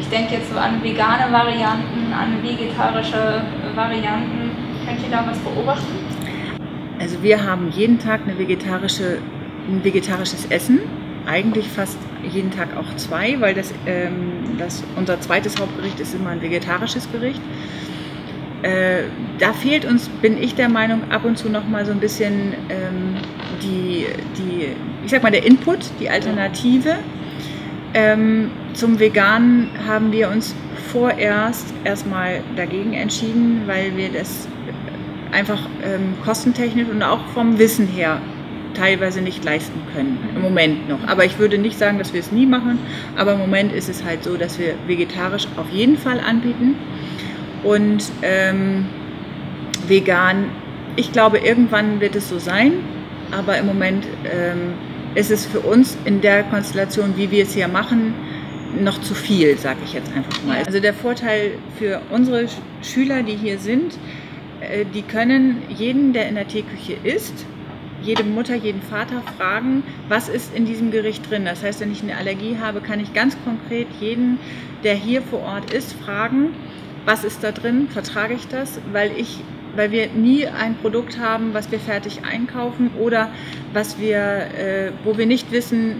ich 0.00 0.08
denke 0.08 0.34
jetzt 0.34 0.50
so 0.50 0.58
an 0.58 0.82
vegane 0.82 1.30
Varianten, 1.30 2.12
an 2.12 2.42
vegetarische 2.42 3.42
Varianten. 3.74 4.50
Könnt 4.86 5.02
ihr 5.02 5.10
da 5.10 5.24
was 5.26 5.38
beobachten? 5.38 5.98
Also 6.98 7.22
wir 7.22 7.44
haben 7.44 7.70
jeden 7.70 7.98
Tag 7.98 8.22
eine 8.24 8.38
vegetarische, 8.38 9.18
ein 9.68 9.84
vegetarisches 9.84 10.46
Essen. 10.46 10.80
Eigentlich 11.26 11.68
fast 11.68 11.98
jeden 12.22 12.50
Tag 12.50 12.68
auch 12.76 12.96
zwei, 12.96 13.40
weil 13.40 13.54
das, 13.54 13.74
ähm, 13.86 14.56
das, 14.58 14.82
unser 14.96 15.20
zweites 15.20 15.60
Hauptgericht 15.60 16.00
ist 16.00 16.14
immer 16.14 16.30
ein 16.30 16.40
vegetarisches 16.40 17.10
Gericht. 17.12 17.40
Äh, 18.62 19.04
da 19.38 19.52
fehlt 19.52 19.84
uns, 19.84 20.08
bin 20.08 20.40
ich 20.40 20.54
der 20.54 20.68
Meinung, 20.68 21.10
ab 21.10 21.24
und 21.24 21.38
zu 21.38 21.48
noch 21.48 21.66
mal 21.66 21.86
so 21.86 21.92
ein 21.92 22.00
bisschen 22.00 22.54
ähm, 22.68 23.16
die, 23.62 24.06
die, 24.36 24.68
ich 25.04 25.10
sag 25.10 25.22
mal, 25.22 25.32
der 25.32 25.46
Input, 25.46 25.78
die 25.98 26.10
Alternative. 26.10 26.96
Ähm, 27.94 28.50
zum 28.74 29.00
Veganen 29.00 29.70
haben 29.86 30.12
wir 30.12 30.28
uns 30.28 30.54
vorerst 30.92 31.72
erstmal 31.84 32.40
dagegen 32.56 32.92
entschieden, 32.92 33.62
weil 33.66 33.96
wir 33.96 34.10
das 34.10 34.46
einfach 35.32 35.60
ähm, 35.84 36.14
kostentechnisch 36.24 36.88
und 36.88 37.02
auch 37.02 37.24
vom 37.34 37.58
Wissen 37.58 37.86
her 37.86 38.20
teilweise 38.74 39.20
nicht 39.20 39.44
leisten 39.44 39.80
können. 39.94 40.18
Im 40.34 40.42
Moment 40.42 40.88
noch. 40.88 41.06
Aber 41.06 41.24
ich 41.24 41.38
würde 41.38 41.58
nicht 41.58 41.78
sagen, 41.78 41.98
dass 41.98 42.12
wir 42.12 42.20
es 42.20 42.32
nie 42.32 42.46
machen. 42.46 42.78
Aber 43.16 43.32
im 43.32 43.38
Moment 43.38 43.72
ist 43.72 43.88
es 43.88 44.04
halt 44.04 44.24
so, 44.24 44.36
dass 44.36 44.58
wir 44.58 44.74
vegetarisch 44.86 45.46
auf 45.56 45.68
jeden 45.70 45.96
Fall 45.96 46.20
anbieten. 46.20 46.76
Und 47.62 48.10
ähm, 48.22 48.86
vegan, 49.86 50.46
ich 50.96 51.12
glaube, 51.12 51.38
irgendwann 51.38 52.00
wird 52.00 52.16
es 52.16 52.28
so 52.28 52.38
sein. 52.38 52.72
Aber 53.32 53.58
im 53.58 53.66
Moment 53.66 54.06
ähm, 54.24 54.74
ist 55.14 55.30
es 55.30 55.46
für 55.46 55.60
uns 55.60 55.96
in 56.04 56.20
der 56.20 56.42
Konstellation, 56.44 57.14
wie 57.16 57.30
wir 57.30 57.44
es 57.44 57.54
hier 57.54 57.68
machen, 57.68 58.14
noch 58.80 59.00
zu 59.00 59.14
viel, 59.14 59.56
sage 59.58 59.80
ich 59.84 59.92
jetzt 59.92 60.12
einfach 60.14 60.42
mal. 60.44 60.62
Also 60.64 60.80
der 60.80 60.94
Vorteil 60.94 61.52
für 61.78 62.00
unsere 62.10 62.46
Schüler, 62.82 63.22
die 63.22 63.36
hier 63.36 63.58
sind, 63.58 63.98
äh, 64.60 64.84
die 64.94 65.02
können 65.02 65.62
jeden, 65.68 66.12
der 66.12 66.28
in 66.28 66.36
der 66.36 66.46
Teeküche 66.46 66.96
ist, 67.02 67.46
jede 68.02 68.24
Mutter, 68.24 68.54
jeden 68.54 68.80
Vater 68.80 69.22
fragen, 69.36 69.82
was 70.08 70.28
ist 70.28 70.54
in 70.54 70.64
diesem 70.64 70.90
Gericht 70.90 71.28
drin. 71.30 71.44
Das 71.44 71.62
heißt, 71.62 71.80
wenn 71.80 71.92
ich 71.92 72.02
eine 72.02 72.16
Allergie 72.16 72.56
habe, 72.60 72.80
kann 72.80 73.00
ich 73.00 73.12
ganz 73.12 73.36
konkret 73.44 73.88
jeden, 74.00 74.38
der 74.84 74.94
hier 74.94 75.20
vor 75.20 75.40
Ort 75.40 75.72
ist, 75.72 75.92
fragen, 76.04 76.54
was 77.04 77.24
ist 77.24 77.42
da 77.42 77.52
drin, 77.52 77.88
vertrage 77.88 78.34
ich 78.34 78.46
das, 78.48 78.80
weil 78.92 79.12
ich 79.16 79.40
weil 79.76 79.92
wir 79.92 80.08
nie 80.08 80.46
ein 80.46 80.76
Produkt 80.76 81.18
haben, 81.18 81.54
was 81.54 81.70
wir 81.70 81.78
fertig 81.78 82.24
einkaufen 82.24 82.90
oder 82.98 83.30
was 83.72 83.98
wir, 83.98 84.18
äh, 84.18 84.92
wo 85.04 85.16
wir 85.16 85.26
nicht 85.26 85.52
wissen, 85.52 85.96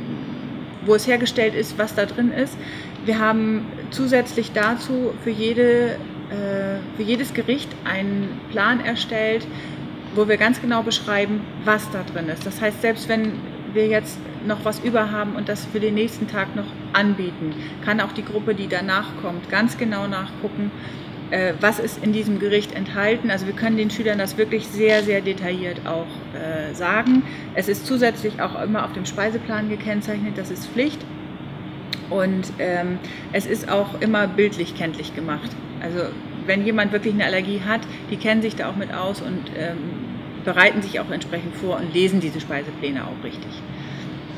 wo 0.85 0.95
es 0.95 1.07
hergestellt 1.07 1.55
ist, 1.55 1.79
was 1.79 1.95
da 1.95 2.07
drin 2.07 2.33
ist. 2.33 2.57
Wir 3.05 3.19
haben 3.19 3.67
zusätzlich 3.91 4.53
dazu 4.53 5.13
für, 5.23 5.31
jede, 5.31 5.97
äh, 6.31 6.97
für 6.97 7.03
jedes 7.03 7.33
Gericht 7.35 7.69
einen 7.85 8.41
Plan 8.51 8.81
erstellt, 8.81 9.47
wo 10.15 10.29
wir 10.29 10.37
ganz 10.37 10.61
genau 10.61 10.83
beschreiben, 10.83 11.41
was 11.65 11.89
da 11.91 12.03
drin 12.03 12.29
ist. 12.29 12.45
Das 12.45 12.61
heißt, 12.61 12.83
selbst 12.83 13.09
wenn 13.09 13.35
wir 13.73 13.87
jetzt 13.87 14.19
noch 14.47 14.65
was 14.65 14.81
über 14.81 15.11
haben 15.11 15.35
und 15.35 15.49
das 15.49 15.65
für 15.67 15.81
den 15.81 15.95
nächsten 15.95 16.27
Tag 16.29 16.57
noch 16.57 16.67
anbieten. 16.93 17.55
Kann 17.85 18.01
auch 18.01 18.13
die 18.13 18.25
Gruppe, 18.25 18.55
die 18.55 18.69
danach 18.69 19.09
kommt, 19.23 19.51
ganz 19.51 19.79
genau 19.79 20.07
nachgucken, 20.07 20.71
äh, 21.31 21.55
was 21.61 21.79
ist 21.79 22.03
in 22.03 22.13
diesem 22.13 22.39
Gericht 22.39 22.75
enthalten. 22.75 23.31
Also 23.31 23.47
wir 23.47 23.55
können 23.55 23.77
den 23.77 23.91
Schülern 23.91 24.19
das 24.19 24.37
wirklich 24.37 24.67
sehr, 24.67 25.03
sehr 25.03 25.21
detailliert 25.21 25.87
auch 25.87 26.07
äh, 26.35 26.75
sagen. 26.75 27.23
Es 27.55 27.69
ist 27.69 27.87
zusätzlich 27.87 28.41
auch 28.41 28.61
immer 28.63 28.85
auf 28.85 28.93
dem 28.93 29.07
Speiseplan 29.07 29.69
gekennzeichnet, 29.69 30.37
das 30.37 30.51
ist 30.51 30.67
Pflicht. 30.67 31.01
Und 32.09 32.53
ähm, 32.59 32.99
es 33.33 33.47
ist 33.47 33.71
auch 33.71 34.01
immer 34.01 34.27
bildlich 34.27 34.75
kenntlich 34.77 35.15
gemacht. 35.15 35.51
Also 35.81 36.01
wenn 36.47 36.65
jemand 36.65 36.93
wirklich 36.93 37.15
eine 37.15 37.25
Allergie 37.25 37.61
hat, 37.65 37.83
die 38.11 38.17
kennen 38.17 38.43
sich 38.43 38.57
da 38.57 38.69
auch 38.69 38.77
mit 38.77 38.93
aus 38.93 39.23
und 39.23 39.53
ähm, 39.57 39.79
bereiten 40.45 40.83
sich 40.83 40.99
auch 40.99 41.11
entsprechend 41.11 41.55
vor 41.55 41.77
und 41.77 41.95
lesen 41.95 42.21
diese 42.21 42.41
Speisepläne 42.41 43.05
auch 43.05 43.25
richtig. 43.25 43.63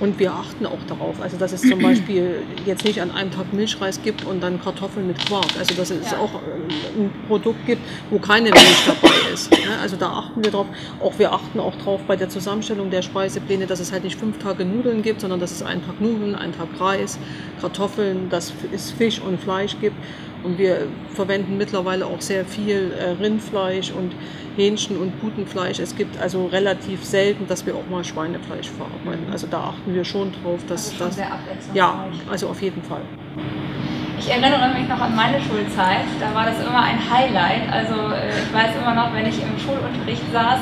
Und 0.03 0.19
wir 0.19 0.33
achten 0.33 0.67
auch 0.67 0.83
darauf, 0.88 1.21
also 1.23 1.37
dass 1.37 1.53
es 1.53 1.61
zum 1.61 1.79
Beispiel 1.83 2.43
jetzt 2.67 2.85
nicht 2.85 3.01
an 3.01 3.12
einem 3.12 3.31
Tag 3.31 3.53
Milchreis 3.53 4.03
gibt 4.03 4.25
und 4.25 4.43
dann 4.43 4.61
Kartoffeln 4.61 5.07
mit 5.07 5.25
Quark. 5.25 5.47
Also 5.57 5.75
dass 5.77 5.91
es 5.91 6.11
ja. 6.11 6.19
auch 6.19 6.35
äh, 6.35 7.01
ein 7.01 7.12
Produkt 7.29 7.65
gibt, 7.67 7.83
wo 8.11 8.19
keine 8.19 8.51
Milch 8.51 8.85
dabei 8.85 9.15
ist. 9.33 9.49
Also 9.81 9.95
da 9.95 10.09
achten 10.09 10.43
wir 10.43 10.51
drauf. 10.51 10.67
Auch 10.99 11.21
wir 11.21 11.33
achten 11.33 11.61
auch 11.61 11.77
drauf 11.77 12.01
bei 12.09 12.17
der 12.17 12.29
Zusammenstellung 12.29 12.91
der 12.91 13.03
Speisepläne, 13.03 13.67
dass 13.67 13.79
es 13.79 13.93
halt 13.93 14.03
nicht 14.03 14.19
fünf 14.19 14.38
Tage 14.38 14.65
Nudeln 14.65 15.03
gibt, 15.03 15.21
sondern 15.21 15.38
dass 15.38 15.53
es 15.53 15.62
einen 15.62 15.87
Tag 15.87 16.01
Nudeln, 16.01 16.35
einen 16.35 16.53
Tag 16.53 16.69
Reis, 16.81 17.21
Kartoffeln, 17.61 18.29
dass 18.29 18.53
es 18.73 18.91
Fisch 18.91 19.21
und 19.21 19.41
Fleisch 19.41 19.77
gibt. 19.81 19.95
Und 20.45 20.59
wir 20.59 20.89
verwenden 21.15 21.57
mittlerweile 21.57 22.07
auch 22.07 22.21
sehr 22.21 22.45
viel 22.45 22.93
äh, 22.99 23.11
Rindfleisch 23.23 23.93
und 23.93 24.13
Hähnchen 24.57 24.97
und 24.99 25.19
Putenfleisch. 25.21 25.79
Es 25.79 25.95
gibt 25.97 26.21
also 26.21 26.47
relativ 26.47 27.05
selten, 27.05 27.47
dass 27.47 27.65
wir 27.65 27.75
auch 27.75 27.89
mal 27.91 28.05
Schweinefleisch 28.05 28.69
verarbeiten. 28.69 29.31
Also 29.31 29.47
da 29.47 29.61
achten 29.61 29.95
wir 29.95 30.05
schon 30.05 30.33
drauf, 30.43 30.61
dass 30.69 30.91
also 30.91 31.05
das. 31.05 31.17
Sehr 31.17 31.29
ja, 31.75 32.07
also 32.31 32.49
auf 32.49 32.61
jeden 32.61 32.83
Fall. 32.83 33.03
Ich 34.19 34.29
erinnere 34.29 34.73
mich 34.79 34.89
noch 34.89 35.01
an 35.01 35.17
meine 35.17 35.41
Schulzeit. 35.41 36.07
Da 36.21 36.35
war 36.35 36.47
das 36.47 36.61
immer 36.61 36.83
ein 36.83 36.99
Highlight. 36.99 37.73
Also 37.73 37.95
äh, 38.13 38.29
ich 38.31 38.53
weiß 38.53 38.77
immer 38.81 38.95
noch, 38.95 39.15
wenn 39.15 39.27
ich 39.27 39.41
im 39.41 39.59
Schulunterricht 39.59 40.23
saß, 40.33 40.61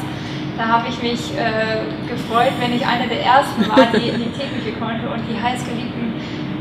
da 0.57 0.69
habe 0.69 0.89
ich 0.89 1.03
mich 1.03 1.33
äh, 1.37 1.85
gefreut, 2.07 2.53
wenn 2.61 2.75
ich 2.77 2.87
eine 2.87 3.09
der 3.09 3.25
ersten 3.25 3.67
war, 3.69 3.87
die 3.95 4.09
in 4.09 4.21
die 4.21 4.31
Theke 4.31 4.79
konnte 4.79 5.09
und 5.09 5.23
die 5.27 5.41
heißgeliebten, 5.41 6.13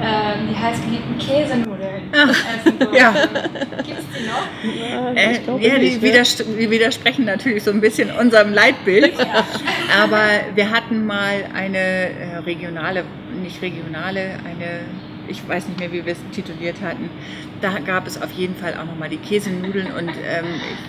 äh, 0.01 0.47
die 0.49 0.55
heißgeliebten 0.55 1.17
Käsenudeln 1.17 2.13
essen 2.13 2.79
durfte. 2.79 2.97
Ja. 2.97 3.11
Gibt 3.11 3.99
es 3.99 4.05
die 4.17 4.25
noch? 4.25 4.89
Ja, 4.89 5.11
äh, 5.13 5.33
ja 5.59 5.79
die, 5.79 5.85
nicht, 5.85 6.01
widers 6.01 6.37
die, 6.37 6.69
widersprechen 6.69 7.25
natürlich 7.25 7.63
so 7.63 7.71
ein 7.71 7.81
bisschen 7.81 8.11
unserem 8.11 8.53
Leitbild. 8.53 9.13
Ja. 9.17 9.45
Aber 10.03 10.21
wir 10.55 10.71
hatten 10.71 11.05
mal 11.05 11.45
eine 11.53 11.77
äh, 11.77 12.37
regionale, 12.45 13.03
nicht 13.41 13.61
regionale, 13.61 14.37
eine 14.45 14.81
ich 15.29 15.47
weiß 15.47 15.67
nicht 15.67 15.79
mehr, 15.79 15.91
wie 15.91 16.05
wir 16.05 16.13
es 16.13 16.19
tituliert 16.31 16.81
hatten, 16.81 17.09
da 17.61 17.79
gab 17.79 18.07
es 18.07 18.21
auf 18.21 18.31
jeden 18.31 18.55
Fall 18.55 18.73
auch 18.73 18.85
nochmal 18.85 19.09
die 19.09 19.17
Käsenudeln 19.17 19.87
und 19.91 20.09
ähm, 20.09 20.45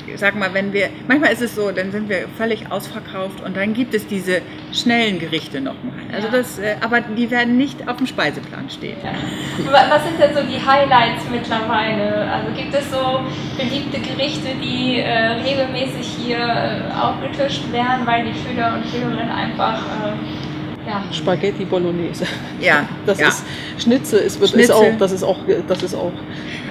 ich 0.07 0.19
sag 0.19 0.37
mal, 0.37 0.53
wenn 0.55 0.73
wir, 0.73 0.89
manchmal 1.09 1.33
ist 1.33 1.43
es 1.43 1.55
so, 1.55 1.71
dann 1.71 1.93
sind 1.93 2.09
wir 2.09 2.27
völlig 2.37 2.71
ausverkauft 2.71 3.43
und 3.43 3.57
dann 3.57 3.75
gibt 3.75 3.95
es 3.95 4.07
diese 4.07 4.43
schnellen 4.73 5.19
Gerichte 5.19 5.61
nochmal. 5.61 5.95
Also 6.13 6.29
das, 6.29 6.59
äh, 6.59 6.77
aber 6.81 7.01
die 7.01 7.31
werden 7.31 7.57
nicht 7.57 7.89
auf 7.89 7.97
dem 7.97 8.07
Speiseplan 8.07 8.71
stehen. 8.71 8.97
Ja. 9.03 9.13
Was 9.71 10.05
sind 10.05 10.19
denn 10.21 10.35
so 10.35 10.43
die 10.43 10.65
Highlights 10.65 11.25
mittlerweile? 11.31 12.31
Also 12.31 12.53
gibt 12.55 12.75
es 12.75 12.91
so 12.91 13.21
beliebte 13.57 14.01
Gerichte, 14.01 14.49
die 14.63 15.01
äh, 15.01 15.41
regelmäßig 15.43 16.07
hier 16.25 16.39
äh, 16.39 16.93
aufgetischt 16.95 17.71
werden, 17.73 18.07
weil 18.07 18.25
die 18.25 18.35
Schüler 18.35 18.75
und 18.75 18.89
Schülerinnen 18.91 19.31
einfach 19.31 19.79
äh, 19.79 20.89
ja. 20.89 21.03
Spaghetti 21.13 21.65
Bolognese. 21.65 22.27
Ja. 22.61 22.89
Das 23.07 23.19
ja. 23.19 23.29
ist 23.29 23.45
Schnitzel, 23.79 24.21
es 24.21 24.39
wird 24.39 24.51
Schnitzel. 24.51 24.75
Ist 24.75 24.95
auch, 24.95 24.99
das 24.99 25.13
ist 25.13 25.23
auch, 25.23 25.39
das 25.67 25.83
ist 25.83 25.95
auch. 25.95 26.13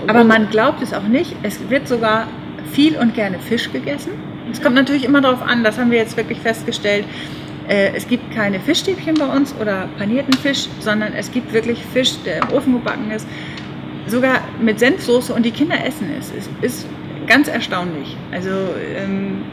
Aber 0.08 0.24
man 0.24 0.50
glaubt 0.50 0.82
es 0.82 0.94
auch 0.94 1.04
nicht. 1.04 1.36
Es 1.44 1.70
wird 1.70 1.88
sogar 1.88 2.28
viel 2.72 2.98
und 2.98 3.14
gerne 3.14 3.40
Fisch 3.40 3.72
gegessen. 3.72 4.12
Es 4.52 4.62
kommt 4.62 4.76
natürlich 4.76 5.04
immer 5.04 5.22
darauf 5.22 5.42
an, 5.42 5.64
das 5.64 5.78
haben 5.78 5.92
wir 5.92 6.00
jetzt 6.00 6.18
wirklich 6.18 6.40
festgestellt. 6.40 7.06
Äh, 7.68 7.92
es 7.96 8.08
gibt 8.08 8.34
keine 8.34 8.60
Fischstäbchen 8.60 9.16
bei 9.16 9.26
uns 9.26 9.54
oder 9.60 9.88
panierten 9.98 10.34
Fisch, 10.34 10.68
sondern 10.80 11.14
es 11.14 11.32
gibt 11.32 11.54
wirklich 11.54 11.84
Fisch, 11.94 12.14
der 12.26 12.42
im 12.42 12.54
Ofen 12.54 12.74
gebacken 12.74 13.12
ist, 13.12 13.28
sogar 14.08 14.42
mit 14.60 14.80
Senfsoße 14.80 15.34
und 15.34 15.46
die 15.46 15.52
Kinder 15.52 15.76
essen 15.86 16.10
es. 16.20 16.32
Es 16.36 16.50
ist 16.62 16.88
ganz 17.30 17.48
erstaunlich. 17.48 18.18
Also 18.32 18.50
ähm, 18.50 19.44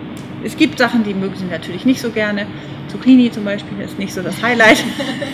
es 0.42 0.56
gibt 0.56 0.78
Sachen, 0.78 1.04
die 1.04 1.14
mögen 1.14 1.36
sie 1.36 1.44
natürlich 1.44 1.84
nicht 1.84 2.00
so 2.00 2.10
gerne. 2.10 2.46
Zucchini 2.88 3.30
zum 3.30 3.44
Beispiel 3.44 3.80
ist 3.80 3.98
nicht 3.98 4.12
so 4.12 4.22
das 4.22 4.42
Highlight. 4.42 4.82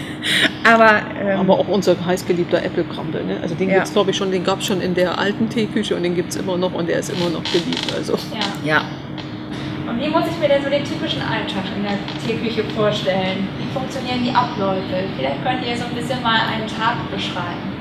Aber, 0.64 1.00
ähm, 1.18 1.38
Aber 1.40 1.58
auch 1.58 1.68
unser 1.68 2.04
heißgeliebter 2.04 2.62
Äpfelkrambel. 2.62 3.24
Ne? 3.24 3.38
Also 3.40 3.54
den 3.54 3.68
ja. 3.68 3.76
gibt's, 3.76 3.92
glaube 3.92 4.10
ich, 4.10 4.16
schon, 4.16 4.30
den 4.30 4.44
gab 4.44 4.60
es 4.60 4.66
schon 4.66 4.80
in 4.80 4.94
der 4.94 5.18
alten 5.18 5.48
Teeküche 5.48 5.96
und 5.96 6.02
den 6.02 6.14
gibt 6.14 6.30
es 6.30 6.36
immer 6.36 6.58
noch 6.58 6.74
und 6.74 6.88
der 6.88 6.98
ist 6.98 7.10
immer 7.10 7.30
noch 7.30 7.42
beliebt. 7.44 7.94
Also. 7.94 8.14
Ja. 8.64 8.64
ja. 8.64 8.84
Und 9.88 10.00
wie 10.00 10.08
muss 10.08 10.24
ich 10.30 10.38
mir 10.38 10.48
denn 10.48 10.62
so 10.62 10.70
den 10.70 10.84
typischen 10.84 11.22
Alltag 11.22 11.64
in 11.76 11.82
der 11.82 11.98
Teeküche 12.26 12.64
vorstellen? 12.74 13.48
Wie 13.58 13.72
funktionieren 13.72 14.24
die 14.24 14.30
Abläufe? 14.30 15.04
Vielleicht 15.16 15.44
könnt 15.44 15.66
ihr 15.66 15.76
so 15.76 15.84
ein 15.84 15.94
bisschen 15.94 16.22
mal 16.22 16.40
einen 16.48 16.66
Tag 16.66 16.96
beschreiben 17.10 17.71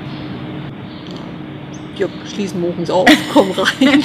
wir 1.96 2.08
schließen 2.26 2.60
morgens 2.60 2.90
auf, 2.90 3.08
kommen 3.32 3.52
rein. 3.52 4.02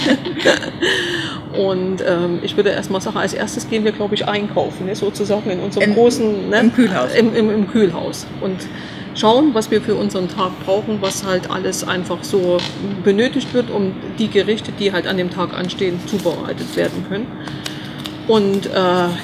und 1.53 2.03
ähm, 2.05 2.39
ich 2.43 2.55
würde 2.55 2.69
erst 2.69 2.91
mal 2.91 3.01
sagen, 3.01 3.17
als 3.17 3.33
erstes 3.33 3.69
gehen 3.69 3.83
wir, 3.83 3.91
glaube 3.91 4.15
ich, 4.15 4.27
einkaufen, 4.27 4.85
ne, 4.85 4.95
sozusagen 4.95 5.49
in 5.49 5.59
unserem 5.59 5.89
in, 5.89 5.95
großen 5.95 6.49
ne, 6.49 6.59
im 6.59 6.73
Kühlhaus. 6.73 7.13
Im, 7.15 7.35
im, 7.35 7.49
Im, 7.49 7.67
Kühlhaus. 7.67 8.27
Und 8.41 8.67
schauen, 9.15 9.53
was 9.53 9.71
wir 9.71 9.81
für 9.81 9.95
unseren 9.95 10.29
Tag 10.29 10.51
brauchen, 10.65 10.97
was 11.01 11.25
halt 11.25 11.49
alles 11.49 11.87
einfach 11.87 12.23
so 12.23 12.57
benötigt 13.03 13.53
wird, 13.53 13.69
um 13.71 13.93
die 14.19 14.29
Gerichte, 14.29 14.71
die 14.71 14.91
halt 14.91 15.07
an 15.07 15.17
dem 15.17 15.29
Tag 15.29 15.53
anstehen, 15.53 15.99
zubereitet 16.07 16.75
werden 16.75 17.05
können. 17.09 17.27
Und 18.27 18.65
äh, 18.65 18.69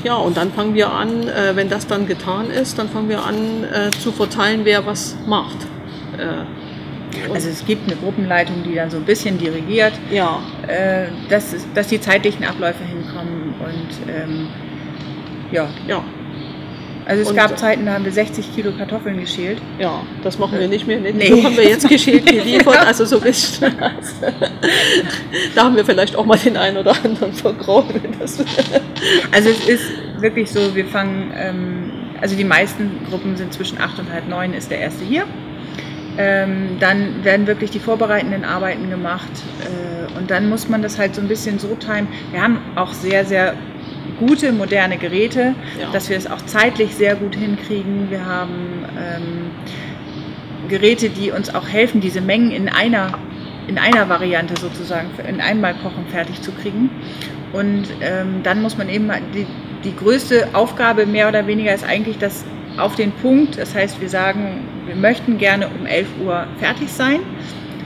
ja, 0.05 0.15
und 0.15 0.37
dann 0.37 0.51
fangen 0.53 0.73
wir 0.75 0.91
an, 0.91 1.27
äh, 1.27 1.55
wenn 1.55 1.69
das 1.69 1.87
dann 1.87 2.07
getan 2.07 2.49
ist, 2.49 2.79
dann 2.79 2.87
fangen 2.87 3.09
wir 3.09 3.25
an 3.25 3.65
äh, 3.65 3.91
zu 3.91 4.13
verteilen, 4.13 4.61
wer 4.63 4.85
was 4.85 5.17
macht. 5.27 5.57
Äh, 6.17 6.45
also 7.33 7.49
es 7.49 7.65
gibt 7.65 7.87
eine 7.87 7.99
Gruppenleitung, 7.99 8.63
die 8.63 8.75
dann 8.75 8.89
so 8.89 8.97
ein 8.97 9.05
bisschen 9.05 9.37
dirigiert, 9.37 9.93
ja. 10.11 10.41
äh, 10.67 11.07
dass, 11.29 11.55
dass 11.73 11.87
die 11.87 11.99
zeitlichen 11.99 12.43
Abläufe 12.43 12.83
hinkommen 12.83 13.53
und 13.59 14.11
ähm, 14.11 14.47
ja. 15.51 15.69
ja. 15.87 16.03
Also 17.05 17.21
es 17.23 17.29
und 17.29 17.35
gab 17.35 17.57
Zeiten, 17.57 17.85
da 17.85 17.93
haben 17.93 18.05
wir 18.05 18.11
60 18.11 18.55
Kilo 18.55 18.71
Kartoffeln 18.71 19.19
geschält. 19.19 19.61
Ja, 19.77 20.03
das 20.23 20.39
machen 20.39 20.57
wir 20.57 20.67
nicht 20.67 20.87
mehr. 20.87 20.99
Nee. 20.99 21.11
nee. 21.11 21.27
So 21.27 21.43
haben 21.43 21.57
wir 21.57 21.67
jetzt 21.67 21.87
geschält 21.87 22.25
geliefert, 22.25 22.77
also 22.85 23.05
so 23.05 23.19
bisschen. 23.19 23.75
da 25.55 25.63
haben 25.63 25.75
wir 25.75 25.83
vielleicht 25.83 26.15
auch 26.15 26.25
mal 26.25 26.37
den 26.37 26.55
einen 26.55 26.77
oder 26.77 26.95
anderen 27.03 27.33
vergraut. 27.33 27.85
also 29.31 29.49
es 29.49 29.67
ist 29.67 29.85
wirklich 30.19 30.49
so, 30.49 30.75
wir 30.75 30.85
fangen, 30.85 31.33
ähm, 31.35 31.91
also 32.21 32.35
die 32.35 32.45
meisten 32.45 33.05
Gruppen 33.09 33.35
sind 33.35 33.53
zwischen 33.53 33.79
8 33.81 33.99
und 33.99 34.11
halb 34.11 34.29
9 34.29 34.53
ist 34.53 34.71
der 34.71 34.79
erste 34.79 35.03
hier. 35.03 35.25
Ähm, 36.17 36.77
dann 36.79 37.23
werden 37.23 37.47
wirklich 37.47 37.71
die 37.71 37.79
vorbereitenden 37.79 38.45
Arbeiten 38.45 38.89
gemacht 38.89 39.31
äh, 39.61 40.17
und 40.17 40.29
dann 40.29 40.47
muss 40.47 40.69
man 40.69 40.83
das 40.83 40.99
halt 40.99 41.15
so 41.15 41.21
ein 41.21 41.27
bisschen 41.27 41.57
so 41.57 41.75
timen. 41.75 42.07
Wir 42.31 42.41
haben 42.41 42.59
auch 42.75 42.93
sehr, 42.93 43.25
sehr 43.25 43.55
gute, 44.19 44.51
moderne 44.51 44.97
Geräte, 44.97 45.55
ja. 45.79 45.91
dass 45.91 46.09
wir 46.09 46.17
es 46.17 46.29
auch 46.29 46.41
zeitlich 46.45 46.95
sehr 46.95 47.15
gut 47.15 47.35
hinkriegen. 47.35 48.11
Wir 48.11 48.25
haben 48.25 48.85
ähm, 48.97 49.51
Geräte, 50.69 51.09
die 51.09 51.31
uns 51.31 51.53
auch 51.53 51.67
helfen, 51.67 52.01
diese 52.01 52.21
Mengen 52.21 52.51
in 52.51 52.69
einer, 52.69 53.17
in 53.67 53.77
einer 53.77 54.07
Variante 54.09 54.53
sozusagen, 54.59 55.09
in 55.27 55.41
einmal 55.41 55.73
kochen 55.73 56.05
fertig 56.09 56.41
zu 56.41 56.51
kriegen. 56.51 56.89
Und 57.53 57.85
ähm, 58.01 58.41
dann 58.43 58.61
muss 58.61 58.77
man 58.77 58.89
eben, 58.89 59.11
die, 59.33 59.45
die 59.83 59.95
größte 59.95 60.49
Aufgabe 60.53 61.05
mehr 61.05 61.27
oder 61.27 61.47
weniger 61.47 61.73
ist 61.73 61.83
eigentlich 61.83 62.17
das 62.17 62.45
auf 62.77 62.95
den 62.95 63.11
Punkt. 63.11 63.57
Das 63.57 63.75
heißt, 63.75 64.01
wir 64.01 64.09
sagen, 64.09 64.67
wir 64.85 64.95
möchten 64.95 65.37
gerne 65.37 65.67
um 65.67 65.85
11 65.85 66.07
Uhr 66.23 66.47
fertig 66.57 66.91
sein. 66.91 67.19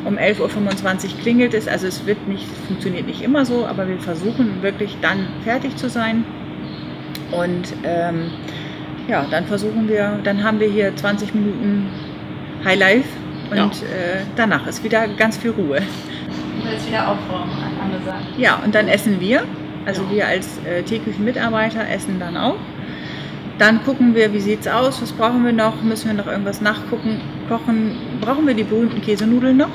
Um 0.06 0.18
11.25 0.18 0.40
Uhr 0.40 1.20
klingelt 1.22 1.54
es, 1.54 1.68
also 1.68 1.86
es 1.88 2.06
wird 2.06 2.28
nicht, 2.28 2.46
funktioniert 2.68 3.08
nicht 3.08 3.22
immer 3.22 3.46
so, 3.46 3.66
aber 3.66 3.90
wir 3.90 4.00
versuchen 4.00 4.62
wirklich 4.62 4.96
dann 5.02 5.28
fertig 5.44 5.76
zu 5.76 5.90
sein. 5.90 6.24
Und 7.32 7.74
ähm, 7.84 8.32
ja, 9.10 9.26
dann 9.30 9.46
versuchen 9.46 9.90
wir, 9.90 10.20
dann 10.24 10.44
haben 10.44 10.60
wir 10.60 10.70
hier 10.70 10.96
20 10.96 11.34
Minuten 11.34 11.90
High 12.64 12.80
Life 12.80 13.10
und 13.52 13.58
ja. 13.58 13.70
äh, 13.70 14.24
danach 14.36 14.66
ist 14.68 14.84
wieder 14.84 15.08
ganz 15.10 15.38
viel 15.38 15.52
Ruhe. 15.52 15.82
Und 16.62 16.72
jetzt 16.72 16.88
wieder 16.88 17.08
aufräumen, 17.10 17.52
angesagt. 17.82 18.26
Ja, 18.38 18.62
und 18.64 18.76
dann 18.76 18.88
essen 18.88 19.20
wir. 19.20 19.44
Also 19.86 20.04
ja. 20.04 20.12
wir 20.12 20.28
als 20.28 20.60
äh, 20.66 20.84
Teeküchenmitarbeiter 20.84 21.88
essen 21.90 22.20
dann 22.20 22.38
auch. 22.38 22.58
Dann 23.58 23.84
gucken 23.84 24.14
wir, 24.14 24.32
wie 24.34 24.40
sieht 24.40 24.62
es 24.62 24.68
aus, 24.68 25.02
was 25.02 25.12
brauchen 25.12 25.44
wir 25.44 25.54
noch, 25.54 25.82
müssen 25.82 26.10
wir 26.10 26.14
noch 26.14 26.28
irgendwas 26.28 26.62
nachgucken, 26.62 27.22
kochen, 27.50 27.96
brauchen 28.22 28.46
wir 28.46 28.54
die 28.54 28.64
berühmten 28.64 29.02
Käsenudeln 29.02 29.58
noch? 29.58 29.72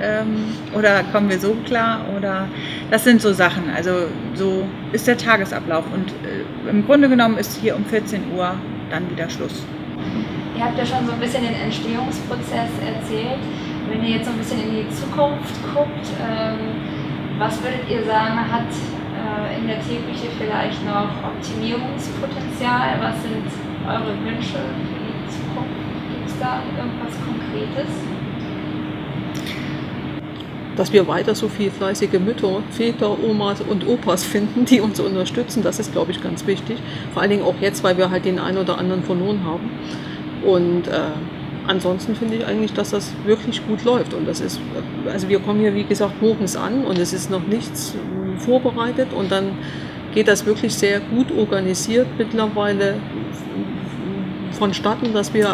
Ähm, 0.00 0.54
oder 0.76 1.02
kommen 1.12 1.28
wir 1.28 1.40
so 1.40 1.56
klar? 1.64 2.00
Oder 2.16 2.46
das 2.90 3.02
sind 3.02 3.20
so 3.20 3.32
Sachen. 3.32 3.64
Also 3.74 4.06
so 4.34 4.64
ist 4.92 5.08
der 5.08 5.18
Tagesablauf. 5.18 5.84
Und 5.92 6.10
äh, 6.10 6.70
im 6.70 6.86
Grunde 6.86 7.08
genommen 7.08 7.36
ist 7.38 7.60
hier 7.60 7.74
um 7.74 7.84
14 7.84 8.22
Uhr 8.36 8.54
dann 8.90 9.10
wieder 9.10 9.28
Schluss. 9.28 9.64
Ihr 10.56 10.64
habt 10.64 10.78
ja 10.78 10.86
schon 10.86 11.04
so 11.06 11.12
ein 11.12 11.20
bisschen 11.20 11.42
den 11.42 11.54
Entstehungsprozess 11.54 12.70
erzählt. 12.84 13.40
Wenn 13.90 14.04
ihr 14.04 14.16
jetzt 14.16 14.26
so 14.26 14.32
ein 14.32 14.38
bisschen 14.38 14.60
in 14.60 14.86
die 14.86 14.90
Zukunft 14.94 15.54
guckt, 15.74 16.06
ähm, 16.22 17.38
was 17.38 17.60
würdet 17.62 17.88
ihr 17.90 18.04
sagen, 18.04 18.38
hat 18.38 18.66
äh, 19.18 19.58
in 19.58 19.66
der 19.66 19.80
Teeküche 19.80 20.30
vielleicht 20.38 20.84
noch 20.86 21.10
Optimierungspotenzial? 21.26 22.98
Was 23.02 23.20
sind 23.22 23.50
eure 23.86 24.14
Wünsche 24.24 24.62
für 24.62 25.00
die 25.02 25.26
Zukunft? 25.26 25.74
Gibt 26.14 26.28
es 26.28 26.38
da 26.38 26.62
irgendwas 26.78 27.14
Konkretes? 27.26 27.90
dass 30.78 30.92
wir 30.92 31.08
weiter 31.08 31.34
so 31.34 31.48
viele 31.48 31.72
fleißige 31.72 32.20
Mütter, 32.20 32.62
Väter, 32.70 33.18
Omas 33.20 33.60
und 33.60 33.86
Opas 33.88 34.24
finden, 34.24 34.64
die 34.64 34.80
uns 34.80 35.00
unterstützen. 35.00 35.64
Das 35.64 35.80
ist, 35.80 35.90
glaube 35.90 36.12
ich, 36.12 36.22
ganz 36.22 36.46
wichtig. 36.46 36.78
Vor 37.12 37.20
allen 37.20 37.32
Dingen 37.32 37.42
auch 37.42 37.56
jetzt, 37.60 37.82
weil 37.82 37.98
wir 37.98 38.10
halt 38.10 38.24
den 38.24 38.38
einen 38.38 38.58
oder 38.58 38.78
anderen 38.78 39.02
verloren 39.02 39.40
haben. 39.44 39.70
Und 40.44 40.86
äh, 40.86 41.10
ansonsten 41.68 42.16
finde 42.16 42.36
ich 42.36 42.46
eigentlich, 42.46 42.72
dass 42.72 42.90
das 42.90 43.12
wirklich 43.24 43.64
gut 43.66 43.84
läuft. 43.84 44.14
Und 44.14 44.26
das 44.26 44.40
ist, 44.40 44.60
also 45.06 45.28
wir 45.28 45.38
kommen 45.38 45.60
hier, 45.60 45.74
wie 45.74 45.84
gesagt, 45.84 46.20
morgens 46.20 46.56
an 46.56 46.84
und 46.84 46.98
es 46.98 47.12
ist 47.12 47.30
noch 47.30 47.46
nichts 47.46 47.94
vorbereitet 48.38 49.08
und 49.12 49.30
dann 49.30 49.52
geht 50.14 50.28
das 50.28 50.46
wirklich 50.46 50.74
sehr 50.74 51.00
gut 51.00 51.30
organisiert 51.36 52.06
mittlerweile 52.16 52.94
vonstatten, 54.52 55.12
dass 55.12 55.32
wir 55.34 55.48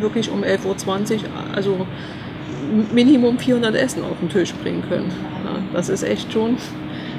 wirklich 0.00 0.30
um 0.30 0.42
11.20 0.42 1.14
Uhr, 1.14 1.20
also 1.54 1.86
Minimum 2.92 3.38
400 3.38 3.74
Essen 3.74 4.04
auf 4.04 4.18
den 4.20 4.28
Tisch 4.28 4.54
bringen 4.54 4.82
können. 4.88 5.10
Ja, 5.44 5.58
das 5.72 5.88
ist 5.88 6.02
echt 6.02 6.32
schon 6.32 6.56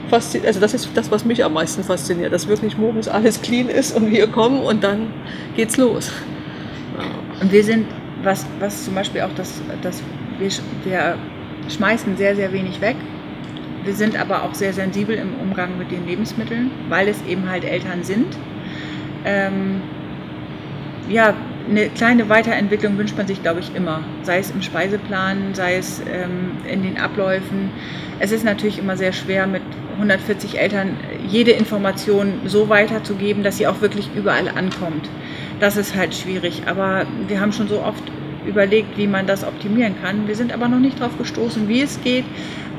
faszinierend. 0.10 0.48
Also 0.48 0.60
das 0.60 0.74
ist 0.74 0.90
das, 0.94 1.12
was 1.12 1.26
mich 1.26 1.44
am 1.44 1.54
meisten 1.54 1.84
fasziniert, 1.84 2.34
dass 2.34 2.48
wirklich 2.48 2.78
morgens 2.78 3.08
alles 3.08 3.42
clean 3.42 3.68
ist 3.68 3.96
und 3.96 4.10
wir 4.12 4.28
kommen 4.28 4.60
und 4.62 4.84
dann 4.84 5.14
geht's 5.56 5.78
los. 5.78 6.12
Ja. 6.98 7.42
Und 7.42 7.52
wir 7.52 7.64
sind, 7.64 7.86
was, 8.24 8.46
was 8.60 8.86
zum 8.86 8.96
Beispiel 8.96 9.22
auch 9.22 9.34
das, 9.36 9.62
das 9.82 10.04
wir, 10.38 10.50
wir 10.84 11.18
schmeißen 11.70 12.18
sehr, 12.18 12.36
sehr 12.36 12.52
wenig 12.52 12.82
weg. 12.82 12.96
Wir 13.84 13.94
sind 13.94 14.20
aber 14.20 14.44
auch 14.44 14.54
sehr 14.54 14.74
sensibel 14.74 15.16
im 15.16 15.36
Umgang 15.36 15.78
mit 15.78 15.92
den 15.92 16.06
Lebensmitteln, 16.06 16.72
weil 16.90 17.08
es 17.08 17.24
eben 17.26 17.50
halt 17.50 17.64
Eltern 17.64 18.04
sind. 18.04 18.38
Ähm, 19.26 19.82
ja, 21.10 21.34
eine 21.70 21.90
kleine 21.90 22.30
Weiterentwicklung 22.30 22.98
wünscht 22.98 23.18
man 23.18 23.28
sich, 23.28 23.42
glaube 23.42 23.60
ich, 23.60 23.76
immer. 23.76 24.04
Sei 24.24 24.40
es 24.40 24.52
im 24.52 24.62
Speiseplan, 24.62 25.54
sei 25.54 25.76
es 25.76 26.02
ähm, 26.12 26.58
in 26.70 26.84
den 26.84 26.98
Abläufen. 26.98 27.72
Es 28.20 28.32
ist 28.32 28.44
natürlich 28.44 28.80
immer 28.80 28.98
sehr 28.98 29.14
schwer, 29.14 29.48
mit 29.48 29.62
140 29.94 30.60
Eltern 30.60 30.98
jede 31.28 31.52
Information 31.52 32.42
so 32.46 32.70
weiterzugeben, 32.70 33.44
dass 33.44 33.58
sie 33.58 33.68
auch 33.68 33.82
wirklich 33.82 34.10
überall 34.16 34.48
ankommt. 34.50 35.10
Das 35.60 35.78
ist 35.78 35.96
halt 35.96 36.16
schwierig. 36.16 36.64
Aber 36.66 37.06
wir 37.28 37.40
haben 37.40 37.52
schon 37.52 37.68
so 37.68 37.82
oft 37.82 38.04
überlegt, 38.46 38.98
wie 38.98 39.08
man 39.08 39.28
das 39.28 39.44
optimieren 39.44 39.96
kann. 40.02 40.28
Wir 40.28 40.36
sind 40.36 40.52
aber 40.52 40.68
noch 40.68 40.80
nicht 40.80 41.00
darauf 41.00 41.18
gestoßen, 41.18 41.68
wie 41.68 41.82
es 41.82 42.02
geht. 42.02 42.26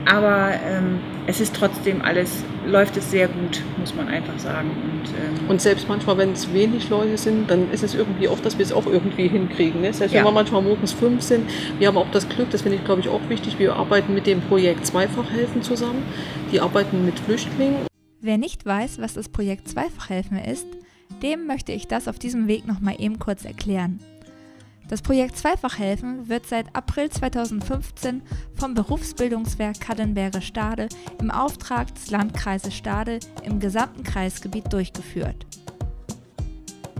Aber 0.06 0.50
ähm, 0.66 0.98
es 1.26 1.40
ist 1.40 1.54
trotzdem 1.54 2.02
alles, 2.02 2.42
läuft 2.66 2.96
es 2.96 3.10
sehr 3.10 3.28
gut, 3.28 3.62
muss 3.78 3.94
man 3.94 4.08
einfach 4.08 4.38
sagen. 4.38 4.70
Und, 4.70 5.08
ähm 5.10 5.48
und 5.48 5.60
selbst 5.60 5.88
manchmal, 5.88 6.16
wenn 6.18 6.32
es 6.32 6.52
wenig 6.52 6.88
Leute 6.88 7.18
sind, 7.18 7.50
dann 7.50 7.70
ist 7.70 7.82
es 7.82 7.94
irgendwie 7.94 8.28
oft, 8.28 8.44
dass 8.44 8.58
wir 8.58 8.64
es 8.64 8.72
auch 8.72 8.86
irgendwie 8.86 9.28
hinkriegen. 9.28 9.82
Ne? 9.82 9.92
Selbst 9.92 10.14
ja. 10.14 10.20
wenn 10.20 10.28
wir 10.28 10.32
manchmal 10.32 10.62
morgens 10.62 10.92
fünf 10.92 11.22
sind, 11.22 11.48
wir 11.78 11.88
haben 11.88 11.98
auch 11.98 12.10
das 12.12 12.28
Glück, 12.28 12.50
das 12.50 12.62
finde 12.62 12.78
ich 12.78 12.84
glaube 12.84 13.02
ich 13.02 13.08
auch 13.08 13.20
wichtig, 13.28 13.58
wir 13.58 13.76
arbeiten 13.76 14.14
mit 14.14 14.26
dem 14.26 14.40
Projekt 14.40 14.86
Zweifachhelfen 14.86 15.62
zusammen. 15.62 16.02
Die 16.50 16.60
arbeiten 16.60 17.04
mit 17.04 17.20
Flüchtlingen. 17.20 17.86
Wer 18.20 18.38
nicht 18.38 18.66
weiß, 18.66 19.00
was 19.00 19.14
das 19.14 19.28
Projekt 19.28 19.68
Zweifachhelfen 19.68 20.38
ist, 20.38 20.66
dem 21.22 21.46
möchte 21.46 21.72
ich 21.72 21.86
das 21.86 22.08
auf 22.08 22.18
diesem 22.18 22.48
Weg 22.48 22.66
nochmal 22.66 22.96
eben 22.98 23.18
kurz 23.18 23.44
erklären. 23.44 24.00
Das 24.88 25.02
Projekt 25.02 25.36
Zweifachhelfen 25.36 26.28
wird 26.28 26.46
seit 26.46 26.74
April 26.74 27.10
2015 27.10 28.22
vom 28.56 28.74
Berufsbildungswerk 28.74 29.80
Kaddenberger 29.80 30.40
Stade 30.40 30.88
im 31.20 31.30
Auftrag 31.30 31.94
des 31.94 32.10
Landkreises 32.10 32.74
Stade 32.74 33.20
im 33.44 33.60
gesamten 33.60 34.02
Kreisgebiet 34.02 34.72
durchgeführt. 34.72 35.46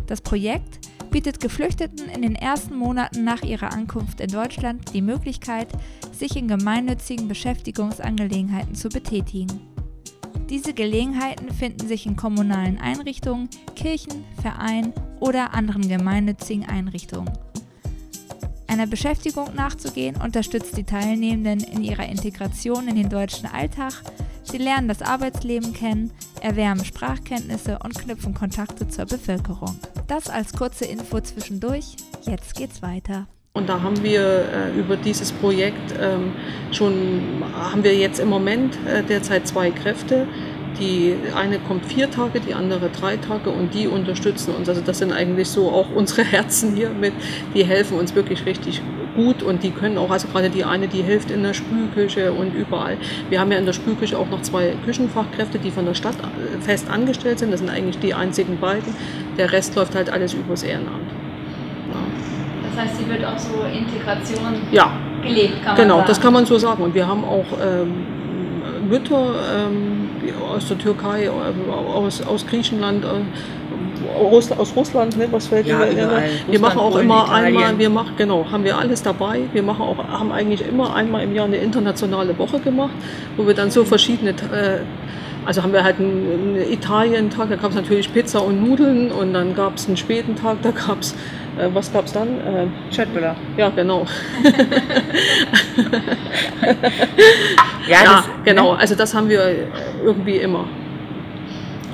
Das 0.06 0.20
Projekt 0.20 0.78
bietet 1.10 1.40
Geflüchteten 1.40 2.08
in 2.08 2.22
den 2.22 2.36
ersten 2.36 2.76
Monaten 2.76 3.24
nach 3.24 3.42
ihrer 3.42 3.72
Ankunft 3.72 4.20
in 4.20 4.30
Deutschland 4.30 4.94
die 4.94 5.02
Möglichkeit, 5.02 5.68
sich 6.12 6.36
in 6.36 6.46
gemeinnützigen 6.46 7.26
Beschäftigungsangelegenheiten 7.26 8.76
zu 8.76 8.88
betätigen. 8.88 9.69
Diese 10.50 10.74
Gelegenheiten 10.74 11.52
finden 11.52 11.86
sich 11.86 12.06
in 12.06 12.16
kommunalen 12.16 12.78
Einrichtungen, 12.78 13.48
Kirchen, 13.76 14.24
Vereinen 14.42 14.92
oder 15.20 15.54
anderen 15.54 15.88
gemeinnützigen 15.88 16.66
Einrichtungen. 16.66 17.32
Einer 18.66 18.88
Beschäftigung 18.88 19.54
nachzugehen 19.54 20.16
unterstützt 20.16 20.76
die 20.76 20.84
Teilnehmenden 20.84 21.60
in 21.60 21.82
ihrer 21.82 22.06
Integration 22.06 22.88
in 22.88 22.96
den 22.96 23.08
deutschen 23.08 23.46
Alltag. 23.46 23.92
Sie 24.42 24.58
lernen 24.58 24.88
das 24.88 25.02
Arbeitsleben 25.02 25.72
kennen, 25.72 26.10
erwärmen 26.40 26.84
Sprachkenntnisse 26.84 27.78
und 27.84 27.96
knüpfen 27.96 28.34
Kontakte 28.34 28.88
zur 28.88 29.06
Bevölkerung. 29.06 29.76
Das 30.08 30.28
als 30.28 30.52
kurze 30.52 30.84
Info 30.84 31.20
zwischendurch. 31.20 31.96
Jetzt 32.26 32.56
geht's 32.56 32.82
weiter. 32.82 33.28
Und 33.52 33.68
da 33.68 33.82
haben 33.82 34.00
wir 34.04 34.20
äh, 34.20 34.78
über 34.78 34.96
dieses 34.96 35.32
Projekt 35.32 35.92
ähm, 36.00 36.32
schon, 36.70 37.42
haben 37.52 37.82
wir 37.82 37.96
jetzt 37.96 38.20
im 38.20 38.28
Moment 38.28 38.78
äh, 38.86 39.02
derzeit 39.02 39.48
zwei 39.48 39.72
Kräfte, 39.72 40.28
die 40.78 41.16
eine 41.34 41.58
kommt 41.58 41.84
vier 41.84 42.08
Tage, 42.12 42.38
die 42.38 42.54
andere 42.54 42.90
drei 42.90 43.16
Tage 43.16 43.50
und 43.50 43.74
die 43.74 43.88
unterstützen 43.88 44.54
uns. 44.54 44.68
Also 44.68 44.82
das 44.82 44.98
sind 44.98 45.12
eigentlich 45.12 45.48
so 45.48 45.68
auch 45.68 45.90
unsere 45.94 46.22
Herzen 46.22 46.76
hier 46.76 46.90
mit. 46.90 47.12
Die 47.52 47.64
helfen 47.64 47.98
uns 47.98 48.14
wirklich 48.14 48.46
richtig 48.46 48.82
gut 49.16 49.42
und 49.42 49.64
die 49.64 49.72
können 49.72 49.98
auch, 49.98 50.10
also 50.10 50.28
gerade 50.28 50.48
die 50.48 50.62
eine, 50.62 50.86
die 50.86 51.02
hilft 51.02 51.32
in 51.32 51.42
der 51.42 51.52
Spülküche 51.52 52.32
und 52.32 52.54
überall. 52.54 52.98
Wir 53.30 53.40
haben 53.40 53.50
ja 53.50 53.58
in 53.58 53.66
der 53.66 53.72
Spülküche 53.72 54.16
auch 54.16 54.30
noch 54.30 54.42
zwei 54.42 54.76
Küchenfachkräfte, 54.84 55.58
die 55.58 55.72
von 55.72 55.86
der 55.86 55.94
Stadt 55.94 56.14
äh, 56.20 56.60
fest 56.62 56.88
angestellt 56.88 57.40
sind. 57.40 57.50
Das 57.50 57.58
sind 57.58 57.68
eigentlich 57.68 57.98
die 57.98 58.14
einzigen 58.14 58.60
beiden. 58.60 58.94
Der 59.38 59.50
Rest 59.50 59.74
läuft 59.74 59.96
halt 59.96 60.08
alles 60.08 60.34
übers 60.34 60.62
Ehrenamt. 60.62 61.09
Das 62.74 62.84
heißt, 62.84 62.98
sie 62.98 63.08
wird 63.08 63.24
auch 63.24 63.38
so 63.38 63.62
Integration 63.64 64.54
ja. 64.70 64.92
gelebt, 65.22 65.62
kann 65.62 65.74
man 65.74 65.76
Genau, 65.76 65.96
sagen. 65.96 66.08
das 66.08 66.20
kann 66.20 66.32
man 66.32 66.46
so 66.46 66.58
sagen. 66.58 66.82
Und 66.82 66.94
wir 66.94 67.06
haben 67.06 67.24
auch 67.24 67.44
ähm, 67.62 68.06
Mütter 68.88 69.34
ähm, 69.56 70.10
aus 70.54 70.68
der 70.68 70.78
Türkei, 70.78 71.24
äh, 71.24 71.30
aus, 71.94 72.22
aus 72.26 72.46
Griechenland, 72.46 73.04
äh, 73.04 73.08
aus, 74.18 74.50
aus 74.52 74.74
Russland, 74.74 75.16
ne, 75.16 75.28
was 75.30 75.46
fällt 75.46 75.66
ja, 75.66 75.78
mir 75.78 75.90
überall. 75.90 76.08
Wir 76.08 76.28
Russland, 76.46 76.60
machen 76.60 76.78
auch 76.78 76.92
Polen, 76.92 77.04
immer 77.04 77.24
Italien. 77.24 77.46
einmal, 77.56 77.78
wir 77.78 77.90
machen, 77.90 78.12
genau, 78.16 78.46
haben 78.50 78.64
wir 78.64 78.78
alles 78.78 79.02
dabei. 79.02 79.40
Wir 79.52 79.62
machen 79.62 79.82
auch, 79.82 79.98
haben 80.08 80.32
eigentlich 80.32 80.66
immer 80.66 80.94
einmal 80.94 81.22
im 81.24 81.34
Jahr 81.34 81.46
eine 81.46 81.56
internationale 81.56 82.36
Woche 82.38 82.58
gemacht, 82.60 82.92
wo 83.36 83.46
wir 83.46 83.54
dann 83.54 83.70
so 83.70 83.84
verschiedene 83.84 84.30
äh, 84.30 84.80
also 85.44 85.62
haben 85.62 85.72
wir 85.72 85.84
halt 85.84 85.98
einen, 85.98 86.56
Italien-Tag, 86.70 87.48
da 87.48 87.56
gab 87.56 87.70
es 87.70 87.76
natürlich 87.76 88.12
Pizza 88.12 88.42
und 88.42 88.62
Nudeln 88.62 89.10
und 89.10 89.32
dann 89.32 89.54
gab 89.54 89.76
es 89.76 89.86
einen 89.86 89.96
späten 89.96 90.36
Tag, 90.36 90.58
da 90.62 90.70
gab 90.70 91.00
es, 91.00 91.12
äh, 91.58 91.68
was 91.72 91.92
gab 91.92 92.06
es 92.06 92.12
dann? 92.12 92.28
Äh, 92.28 92.66
Chatbüller. 92.94 93.36
Ja, 93.56 93.70
genau. 93.70 94.06
ja, 97.88 98.04
ja 98.04 98.24
genau, 98.44 98.72
also 98.72 98.94
das 98.94 99.14
haben 99.14 99.28
wir 99.28 99.68
irgendwie 100.04 100.36
immer. 100.36 100.66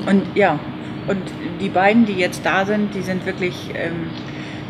Und 0.06 0.22
ja, 0.34 0.58
und 1.08 1.22
die 1.60 1.68
beiden, 1.68 2.04
die 2.06 2.14
jetzt 2.14 2.44
da 2.44 2.64
sind, 2.64 2.94
die 2.94 3.02
sind 3.02 3.26
wirklich, 3.26 3.70
ähm, 3.74 4.10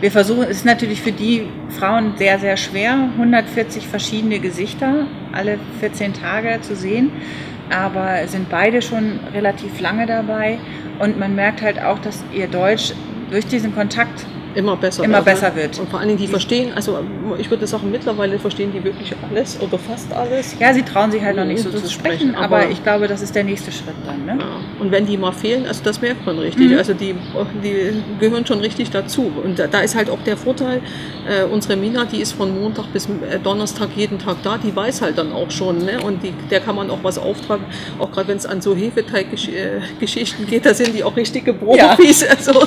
wir 0.00 0.10
versuchen, 0.10 0.42
es 0.42 0.58
ist 0.58 0.66
natürlich 0.66 1.00
für 1.00 1.12
die 1.12 1.48
Frauen 1.78 2.12
sehr, 2.16 2.38
sehr 2.38 2.58
schwer, 2.58 3.08
140 3.16 3.86
verschiedene 3.88 4.38
Gesichter 4.38 5.06
alle 5.32 5.58
14 5.80 6.12
Tage 6.12 6.60
zu 6.60 6.76
sehen 6.76 7.10
aber 7.70 8.26
sind 8.28 8.48
beide 8.48 8.82
schon 8.82 9.20
relativ 9.32 9.80
lange 9.80 10.06
dabei. 10.06 10.58
Und 10.98 11.18
man 11.18 11.34
merkt 11.34 11.62
halt 11.62 11.80
auch, 11.80 11.98
dass 11.98 12.24
ihr 12.32 12.48
Deutsch 12.48 12.92
durch 13.30 13.46
diesen 13.46 13.74
Kontakt 13.74 14.24
immer 14.56 14.76
besser, 14.76 15.04
immer 15.04 15.22
besser 15.22 15.54
wird. 15.54 15.78
Und 15.78 15.88
vor 15.88 16.00
allen 16.00 16.08
Dingen, 16.08 16.20
die 16.20 16.26
verstehen, 16.26 16.72
also 16.74 16.98
ich 17.38 17.50
würde 17.50 17.66
sagen, 17.66 17.90
mittlerweile 17.90 18.38
verstehen 18.38 18.72
die 18.72 18.82
wirklich 18.82 19.14
alles 19.28 19.60
oder 19.60 19.78
fast 19.78 20.12
alles. 20.12 20.56
Ja, 20.58 20.72
sie 20.72 20.82
trauen 20.82 21.12
sich 21.12 21.22
halt 21.22 21.36
noch 21.36 21.44
nicht 21.44 21.62
so 21.62 21.70
zu 21.70 21.88
sprechen, 21.90 22.34
aber, 22.34 22.60
aber, 22.60 22.70
ich 22.70 22.82
glaube, 22.82 23.06
das 23.06 23.22
ist 23.22 23.34
der 23.34 23.44
nächste 23.44 23.70
Schritt 23.70 23.94
dann. 24.06 24.24
Ne? 24.24 24.42
Ja. 24.42 24.46
Und 24.80 24.90
wenn 24.90 25.06
die 25.06 25.16
mal 25.16 25.32
fehlen, 25.32 25.66
also 25.66 25.82
das 25.84 26.00
merkt 26.00 26.24
man 26.24 26.38
richtig. 26.38 26.70
Mhm. 26.70 26.78
Also 26.78 26.94
die, 26.94 27.14
die 27.62 27.92
gehören 28.18 28.46
schon 28.46 28.60
richtig 28.60 28.90
dazu. 28.90 29.30
Und 29.44 29.58
da 29.58 29.80
ist 29.80 29.94
halt 29.94 30.08
auch 30.08 30.22
der 30.24 30.36
Vorteil, 30.36 30.80
äh, 31.28 31.44
unsere 31.44 31.76
Mina, 31.76 32.04
die 32.06 32.20
ist 32.20 32.32
von 32.32 32.58
Montag 32.58 32.92
bis 32.92 33.06
äh, 33.06 33.38
Donnerstag 33.42 33.90
jeden 33.94 34.18
Tag 34.18 34.36
da, 34.42 34.58
die 34.58 34.74
weiß 34.74 35.02
halt 35.02 35.18
dann 35.18 35.32
auch 35.32 35.50
schon. 35.50 35.78
Ne? 35.78 36.00
Und 36.02 36.22
die, 36.22 36.32
der 36.50 36.60
kann 36.60 36.76
man 36.76 36.90
auch 36.90 37.00
was 37.02 37.18
auftragen, 37.18 37.64
auch 37.98 38.10
gerade 38.10 38.28
wenn 38.28 38.38
es 38.38 38.46
an 38.46 38.62
so 38.62 38.74
Hefeteiggeschichten 38.74 40.46
geht, 40.46 40.64
da 40.64 40.72
sind 40.72 40.94
die 40.94 41.04
auch 41.04 41.16
richtige 41.16 41.52
Profis. 41.52 42.22
Ja. 42.22 42.26
Also, 42.36 42.66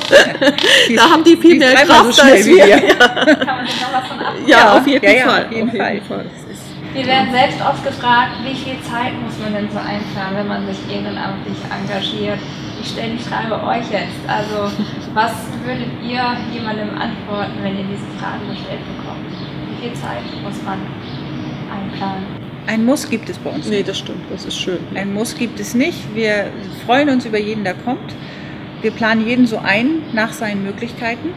da 0.96 1.10
haben 1.10 1.22
die 1.22 1.36
viel 1.36 1.56
mehr 1.56 1.79
Kraft 1.84 2.14
so 2.14 2.22
als 2.22 2.46
wir. 2.46 2.66
Ja. 2.66 2.78
Kann 2.78 3.56
man 3.56 3.66
sich 3.66 3.80
noch 3.80 3.92
was 3.92 4.08
von 4.08 4.20
ab? 4.20 4.34
Ja, 4.46 4.78
auf 4.78 4.86
jeden 4.86 5.04
ja, 5.04 5.28
Fall. 5.28 5.44
Auf 5.46 5.52
jeden, 5.52 5.68
auf 5.68 5.74
jeden 5.74 6.04
Fall. 6.06 6.26
Wir 6.92 7.06
werden 7.06 7.30
selbst 7.30 7.60
oft 7.60 7.84
gefragt, 7.84 8.32
wie 8.42 8.54
viel 8.54 8.74
Zeit 8.82 9.12
muss 9.22 9.38
man 9.38 9.54
denn 9.54 9.70
so 9.70 9.78
einplanen, 9.78 10.38
wenn 10.38 10.48
man 10.48 10.66
sich 10.66 10.78
ehrenamtlich 10.92 11.58
engagiert? 11.70 12.38
ich 12.80 12.88
stelle 12.88 13.12
die 13.12 13.22
Frage 13.22 13.54
euch 13.62 13.90
jetzt. 13.90 14.20
Also, 14.26 14.72
was 15.14 15.32
würdet 15.64 15.88
ihr 16.02 16.22
jemandem 16.52 16.90
antworten, 16.90 17.52
wenn 17.62 17.76
ihr 17.78 17.84
diese 17.84 18.06
Frage 18.18 18.46
gestellt 18.50 18.80
bekommt? 18.96 19.26
Wie 19.68 19.82
viel 19.88 19.94
Zeit 19.94 20.22
muss 20.42 20.62
man 20.62 20.78
einplanen? 21.70 22.26
Ein 22.66 22.84
Muss 22.84 23.08
gibt 23.08 23.28
es 23.28 23.38
bei 23.38 23.50
uns 23.50 23.66
Nee, 23.66 23.78
nicht. 23.78 23.88
das 23.88 23.98
stimmt, 23.98 24.22
das 24.30 24.44
ist 24.44 24.58
schön. 24.58 24.78
Ein 24.94 25.12
Muss 25.12 25.34
gibt 25.34 25.58
es 25.60 25.74
nicht. 25.74 26.14
Wir 26.14 26.50
freuen 26.86 27.08
uns 27.08 27.24
über 27.26 27.38
jeden, 27.38 27.64
der 27.64 27.74
kommt. 27.74 28.14
Wir 28.82 28.90
planen 28.90 29.26
jeden 29.26 29.46
so 29.46 29.58
ein 29.58 30.02
nach 30.12 30.32
seinen 30.32 30.62
Möglichkeiten. 30.64 31.30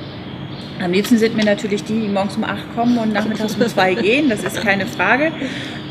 Am 0.81 0.91
liebsten 0.91 1.17
sind 1.17 1.36
mir 1.36 1.45
natürlich 1.45 1.83
die, 1.83 1.99
die 2.01 2.07
morgens 2.07 2.36
um 2.38 2.43
8 2.43 2.75
kommen 2.75 2.97
und 2.97 3.13
nachmittags 3.13 3.55
um 3.55 3.67
2 3.67 3.95
gehen. 3.95 4.29
Das 4.29 4.43
ist 4.43 4.62
keine 4.62 4.86
Frage. 4.86 5.31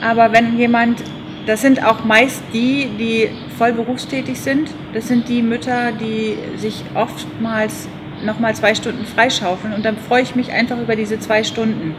Aber 0.03 0.33
wenn 0.33 0.59
jemand, 0.59 1.03
das 1.47 1.63
sind 1.63 1.85
auch 1.85 2.05
meist 2.05 2.43
die, 2.53 2.89
die 2.99 3.29
voll 3.57 3.73
berufstätig 3.73 4.41
sind. 4.41 4.69
Das 4.93 5.09
sind 5.09 5.29
die 5.29 5.43
Mütter, 5.43 5.93
die 5.93 6.37
sich 6.59 6.83
oftmals 6.95 7.89
nochmal 8.25 8.55
zwei 8.55 8.75
Stunden 8.75 9.05
freischaufeln. 9.05 9.73
Und 9.73 9.85
dann 9.85 9.97
freue 9.97 10.23
ich 10.23 10.35
mich 10.35 10.53
einfach 10.53 10.79
über 10.79 10.97
diese 10.97 11.19
zwei 11.19 11.45
Stunden. 11.45 11.95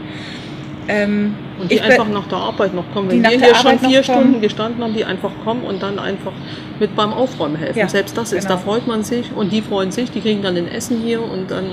Ähm, 0.88 1.36
Und 1.62 1.72
die 1.72 1.80
einfach 1.80 2.10
nach 2.10 2.28
der 2.28 2.38
Arbeit 2.38 2.74
noch 2.74 2.84
kommen. 2.94 3.10
Wenn 3.10 3.24
wir 3.24 3.30
hier 3.30 3.56
schon 3.56 3.68
Arbeit 3.68 3.82
noch 3.84 3.90
vier 3.90 4.04
kommen. 4.04 4.20
Stunden 4.20 4.42
gestanden 4.42 4.84
haben, 4.84 4.94
die 4.94 5.06
einfach 5.06 5.32
kommen 5.46 5.64
und 5.64 5.82
dann 5.82 5.98
einfach 5.98 6.34
mit 6.80 6.96
beim 6.96 7.14
Aufräumen 7.14 7.56
helfen. 7.56 7.80
Ja, 7.80 7.88
Selbst 7.88 8.18
das 8.18 8.34
ist, 8.34 8.48
genau. 8.48 8.56
da 8.56 8.62
freut 8.62 8.86
man 8.86 9.04
sich 9.04 9.32
und 9.34 9.52
die 9.54 9.62
freuen 9.62 9.92
sich, 9.92 10.12
die 10.12 10.20
kriegen 10.20 10.42
dann 10.42 10.58
ein 10.58 10.68
Essen 10.68 11.00
hier 11.02 11.22
und 11.22 11.50
dann, 11.50 11.66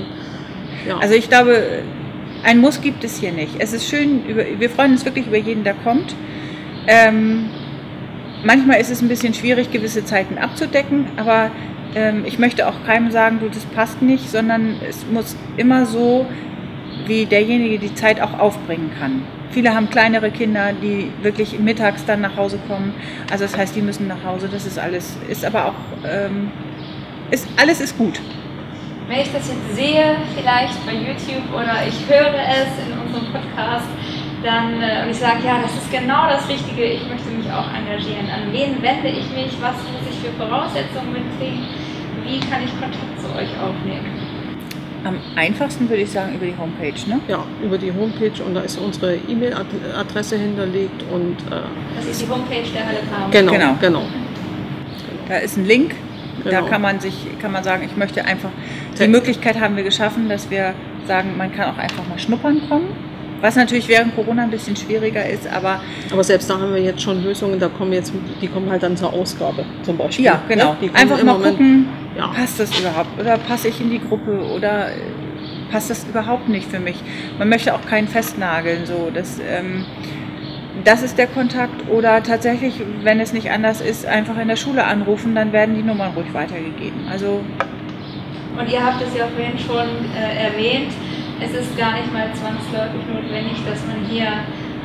ja. 0.87 0.97
Also 0.97 1.15
ich 1.15 1.29
glaube, 1.29 1.83
ein 2.43 2.59
Muss 2.59 2.81
gibt 2.81 3.03
es 3.03 3.19
hier 3.19 3.31
nicht. 3.31 3.55
Es 3.59 3.73
ist 3.73 3.87
schön, 3.87 4.21
wir 4.57 4.69
freuen 4.69 4.91
uns 4.91 5.05
wirklich 5.05 5.27
über 5.27 5.37
jeden, 5.37 5.63
der 5.63 5.75
kommt. 5.75 6.15
Ähm, 6.87 7.49
manchmal 8.43 8.79
ist 8.79 8.89
es 8.89 9.01
ein 9.01 9.07
bisschen 9.07 9.33
schwierig, 9.33 9.71
gewisse 9.71 10.03
Zeiten 10.03 10.37
abzudecken, 10.37 11.07
aber 11.17 11.51
ähm, 11.95 12.23
ich 12.25 12.39
möchte 12.39 12.67
auch 12.67 12.83
keinem 12.85 13.11
sagen, 13.11 13.39
du, 13.39 13.49
das 13.49 13.65
passt 13.65 14.01
nicht, 14.01 14.29
sondern 14.29 14.75
es 14.87 15.05
muss 15.11 15.35
immer 15.57 15.85
so, 15.85 16.25
wie 17.05 17.25
derjenige 17.25 17.79
die 17.79 17.93
Zeit 17.93 18.21
auch 18.21 18.39
aufbringen 18.39 18.91
kann. 18.99 19.23
Viele 19.51 19.75
haben 19.75 19.89
kleinere 19.89 20.31
Kinder, 20.31 20.71
die 20.73 21.11
wirklich 21.21 21.59
mittags 21.59 22.05
dann 22.05 22.21
nach 22.21 22.37
Hause 22.37 22.57
kommen. 22.67 22.93
Also 23.29 23.43
das 23.43 23.57
heißt, 23.57 23.75
die 23.75 23.81
müssen 23.81 24.07
nach 24.07 24.23
Hause. 24.23 24.47
Das 24.51 24.65
ist 24.65 24.79
alles, 24.79 25.17
ist 25.27 25.43
aber 25.43 25.67
auch, 25.67 26.07
ähm, 26.09 26.51
ist, 27.31 27.47
alles 27.57 27.81
ist 27.81 27.97
gut. 27.97 28.21
Wenn 29.11 29.19
ich 29.19 29.33
das 29.33 29.45
jetzt 29.51 29.75
sehe, 29.75 30.15
vielleicht 30.37 30.85
bei 30.85 30.93
YouTube 30.93 31.43
oder 31.53 31.83
ich 31.85 31.99
höre 32.07 32.31
es 32.31 32.71
in 32.79 32.95
unserem 32.97 33.27
Podcast, 33.33 33.83
dann 34.41 34.81
äh, 34.81 35.03
und 35.03 35.11
ich 35.11 35.17
sage, 35.17 35.43
ja, 35.45 35.59
das 35.61 35.73
ist 35.75 35.91
genau 35.91 36.29
das 36.29 36.47
Richtige, 36.47 36.85
ich 36.85 37.05
möchte 37.09 37.27
mich 37.27 37.51
auch 37.51 37.67
engagieren. 37.75 38.31
An 38.31 38.53
wen 38.53 38.81
wende 38.81 39.09
ich 39.09 39.27
mich? 39.35 39.51
Was 39.59 39.75
muss 39.91 40.07
ich 40.09 40.17
für 40.17 40.31
Voraussetzungen 40.39 41.11
mitbringen? 41.11 41.67
Wie 42.23 42.39
kann 42.39 42.63
ich 42.63 42.71
Kontakt 42.79 43.19
zu 43.19 43.27
euch 43.35 43.51
aufnehmen? 43.59 44.15
Am 45.03 45.17
einfachsten 45.35 45.89
würde 45.89 46.03
ich 46.03 46.11
sagen 46.11 46.35
über 46.35 46.45
die 46.45 46.55
Homepage, 46.57 47.09
ne? 47.09 47.19
ja, 47.27 47.43
über 47.61 47.77
die 47.77 47.91
Homepage 47.91 48.41
und 48.45 48.55
da 48.55 48.61
ist 48.61 48.77
unsere 48.77 49.15
E-Mail-Adresse 49.27 50.37
hinterlegt 50.37 51.03
und 51.11 51.35
äh, 51.51 51.59
Das 51.97 52.05
ist 52.05 52.21
die 52.21 52.29
Homepage 52.29 52.63
der 52.73 52.85
Halle 52.87 52.99
Farm. 53.11 53.29
genau, 53.29 53.51
Genau. 53.51 53.75
genau. 53.81 54.03
Da 55.27 55.35
ist 55.39 55.57
ein 55.57 55.65
Link. 55.65 55.95
Da 56.43 56.49
Genau. 56.49 56.65
kann 56.65 56.81
man 56.81 56.99
sich, 56.99 57.27
kann 57.41 57.51
man 57.51 57.63
sagen, 57.63 57.83
ich 57.85 57.95
möchte 57.97 58.23
einfach. 58.25 58.49
Die 58.99 59.07
Möglichkeit 59.07 59.59
haben 59.59 59.75
wir 59.75 59.83
geschaffen, 59.83 60.27
dass 60.29 60.49
wir 60.49 60.73
sagen, 61.07 61.35
man 61.37 61.51
kann 61.51 61.73
auch 61.73 61.77
einfach 61.77 62.07
mal 62.07 62.17
schnuppern 62.19 62.61
kommen. 62.69 62.87
Was 63.41 63.55
natürlich 63.55 63.87
während 63.87 64.15
Corona 64.15 64.43
ein 64.43 64.51
bisschen 64.51 64.75
schwieriger 64.75 65.25
ist, 65.27 65.47
aber 65.51 65.81
Aber 66.11 66.23
selbst 66.23 66.47
da 66.49 66.59
haben 66.59 66.75
wir 66.75 66.81
jetzt 66.81 67.01
schon 67.01 67.23
Lösungen, 67.23 67.59
da 67.59 67.69
kommen 67.69 67.91
jetzt, 67.93 68.13
die 68.39 68.47
kommen 68.47 68.69
halt 68.69 68.83
dann 68.83 68.95
zur 68.95 69.11
Ausgabe 69.13 69.65
zum 69.81 69.97
Beispiel. 69.97 70.25
ja, 70.25 70.41
genau. 70.47 70.73
Ne? 70.73 70.77
Die 70.81 70.87
kommen 70.89 70.99
Einfach 70.99 71.23
mal 71.23 71.33
Moment- 71.33 71.57
gucken, 71.57 71.85
Ja. 72.15 72.27
passt 72.27 72.59
das 72.59 72.79
überhaupt? 72.79 73.19
Oder 73.19 73.37
passe 73.39 73.69
ich 73.69 73.81
in 73.81 73.89
die 73.89 73.99
Gruppe? 73.99 74.43
Oder 74.55 74.89
äh, 74.89 74.91
passt 75.71 75.89
das 75.89 76.03
überhaupt 76.07 76.49
nicht 76.49 76.69
für 76.69 76.79
mich? 76.79 77.01
Man 77.39 77.49
möchte 77.49 77.73
auch 77.73 77.83
keinen 77.89 78.07
festnageln. 78.07 78.85
So. 78.85 79.09
Das, 79.11 79.39
ähm, 79.39 79.85
das 80.83 81.03
ist 81.03 81.17
der 81.17 81.27
Kontakt. 81.27 81.89
Oder 81.89 82.23
tatsächlich, 82.23 82.81
wenn 83.03 83.19
es 83.19 83.33
nicht 83.33 83.51
anders 83.51 83.81
ist, 83.81 84.05
einfach 84.05 84.37
in 84.37 84.47
der 84.47 84.55
Schule 84.55 84.83
anrufen, 84.85 85.35
dann 85.35 85.51
werden 85.53 85.75
die 85.75 85.83
Nummern 85.83 86.11
ruhig 86.15 86.33
weitergegeben. 86.33 87.07
Also 87.09 87.41
Und 88.57 88.71
ihr 88.71 88.83
habt 88.83 89.01
es 89.01 89.15
ja 89.17 89.25
vorhin 89.27 89.57
schon 89.57 89.87
äh, 90.15 90.47
erwähnt, 90.47 90.91
es 91.43 91.51
ist 91.53 91.77
gar 91.77 91.93
nicht 91.93 92.11
mal 92.13 92.27
zwangsläufig 92.33 93.01
notwendig, 93.11 93.57
dass 93.67 93.81
man 93.87 94.05
hier 94.07 94.27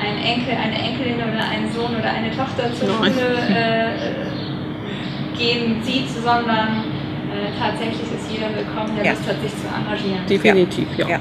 einen 0.00 0.18
Enkel, 0.18 0.54
eine 0.56 0.76
Enkelin 0.76 1.16
oder 1.16 1.44
einen 1.48 1.70
Sohn 1.72 1.94
oder 1.96 2.10
eine 2.10 2.30
Tochter 2.30 2.72
zur 2.74 2.88
Nein. 3.00 3.12
Schule 3.12 3.36
äh, 3.50 5.36
gehen 5.38 5.82
sieht, 5.82 6.08
sondern 6.10 6.84
äh, 7.28 7.52
tatsächlich 7.58 8.08
ist 8.14 8.30
jeder 8.30 8.48
willkommen, 8.56 8.96
der 8.96 9.04
Ja. 9.04 9.12
Lust 9.12 9.28
hat, 9.28 9.40
sich 9.42 9.52
zu 9.52 9.66
engagieren. 9.68 10.26
Definitiv, 10.28 10.88
ja. 10.96 11.08
Ja. 11.08 11.20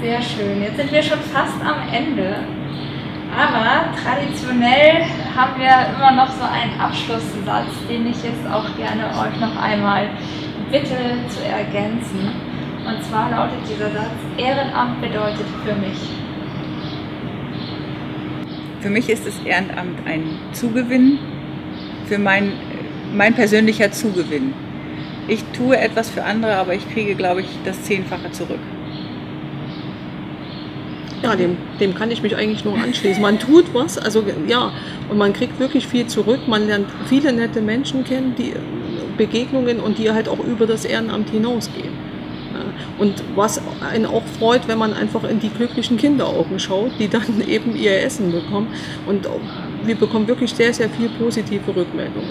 Sehr 0.00 0.20
schön. 0.22 0.62
Jetzt 0.62 0.76
sind 0.76 0.92
wir 0.92 1.02
schon 1.02 1.18
fast 1.20 1.60
am 1.64 1.88
Ende. 1.92 2.36
Aber 3.36 3.92
traditionell 4.00 5.04
haben 5.34 5.58
wir 5.58 5.96
immer 5.96 6.12
noch 6.12 6.30
so 6.30 6.44
einen 6.44 6.78
Abschlusssatz, 6.80 7.72
den 7.88 8.06
ich 8.06 8.22
jetzt 8.22 8.46
auch 8.46 8.76
gerne 8.76 9.08
euch 9.08 9.40
noch 9.40 9.60
einmal 9.60 10.08
bitte 10.70 10.96
zu 11.28 11.44
ergänzen. 11.44 12.30
Und 12.86 13.02
zwar 13.02 13.30
lautet 13.30 13.58
dieser 13.68 13.90
Satz, 13.90 14.12
Ehrenamt 14.36 15.00
bedeutet 15.00 15.46
für 15.64 15.74
mich. 15.74 15.98
Für 18.80 18.90
mich 18.90 19.08
ist 19.08 19.26
das 19.26 19.40
Ehrenamt 19.44 20.06
ein 20.06 20.38
Zugewinn, 20.52 21.18
für 22.06 22.18
mein, 22.18 22.52
mein 23.14 23.34
persönlicher 23.34 23.90
Zugewinn. 23.90 24.52
Ich 25.26 25.42
tue 25.56 25.76
etwas 25.76 26.10
für 26.10 26.22
andere, 26.22 26.56
aber 26.56 26.74
ich 26.74 26.88
kriege, 26.92 27.14
glaube 27.14 27.40
ich, 27.40 27.48
das 27.64 27.82
Zehnfache 27.82 28.30
zurück. 28.30 28.60
Ja, 31.22 31.34
dem, 31.36 31.56
dem 31.80 31.94
kann 31.94 32.10
ich 32.10 32.22
mich 32.22 32.36
eigentlich 32.36 32.64
nur 32.64 32.76
anschließen. 32.76 33.22
Man 33.22 33.38
tut 33.38 33.72
was, 33.72 33.96
also 33.96 34.22
ja, 34.46 34.72
und 35.08 35.16
man 35.16 35.32
kriegt 35.32 35.58
wirklich 35.58 35.86
viel 35.86 36.06
zurück. 36.06 36.40
Man 36.46 36.66
lernt 36.66 36.86
viele 37.06 37.32
nette 37.32 37.62
Menschen 37.62 38.04
kennen, 38.04 38.34
die 38.36 38.52
Begegnungen 39.16 39.80
und 39.80 39.98
die 39.98 40.10
halt 40.10 40.28
auch 40.28 40.40
über 40.40 40.66
das 40.66 40.84
Ehrenamt 40.84 41.30
hinausgehen. 41.30 42.04
Und 42.98 43.22
was 43.34 43.60
einen 43.90 44.06
auch 44.06 44.22
freut, 44.38 44.68
wenn 44.68 44.78
man 44.78 44.92
einfach 44.92 45.24
in 45.24 45.40
die 45.40 45.48
glücklichen 45.48 45.96
Kinderaugen 45.96 46.58
schaut, 46.58 46.92
die 46.98 47.08
dann 47.08 47.40
eben 47.46 47.74
ihr 47.76 48.02
Essen 48.02 48.30
bekommen. 48.30 48.68
Und 49.06 49.28
wir 49.84 49.96
bekommen 49.96 50.28
wirklich 50.28 50.54
sehr, 50.54 50.72
sehr 50.72 50.88
viel 50.90 51.08
positive 51.10 51.74
Rückmeldungen. 51.74 52.30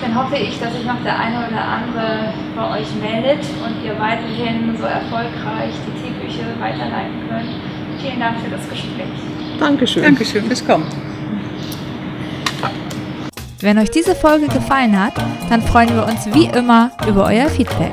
Dann 0.00 0.14
hoffe 0.14 0.36
ich, 0.36 0.58
dass 0.60 0.72
sich 0.74 0.84
noch 0.84 1.02
der 1.02 1.18
eine 1.18 1.38
oder 1.48 1.64
andere 1.64 2.32
bei 2.54 2.80
euch 2.80 2.86
meldet 3.00 3.44
und 3.64 3.84
ihr 3.84 3.98
weiterhin 3.98 4.76
so 4.78 4.84
erfolgreich 4.84 5.72
die 5.86 6.05
Teeküche 6.36 6.60
weiterleiten 6.60 7.28
könnt. 7.28 8.00
Vielen 8.00 8.20
Dank 8.20 8.38
für 8.40 8.50
das 8.50 8.68
Gespräch. 8.68 9.06
Dankeschön. 9.58 10.02
Dankeschön 10.02 10.44
fürs 10.44 10.66
Kommen. 10.66 10.86
Wenn 13.60 13.78
euch 13.78 13.90
diese 13.90 14.14
Folge 14.14 14.46
gefallen 14.48 14.98
hat, 14.98 15.14
dann 15.48 15.62
freuen 15.62 15.94
wir 15.94 16.04
uns 16.04 16.26
wie 16.34 16.46
immer 16.46 16.90
über 17.08 17.24
euer 17.24 17.48
Feedback. 17.48 17.92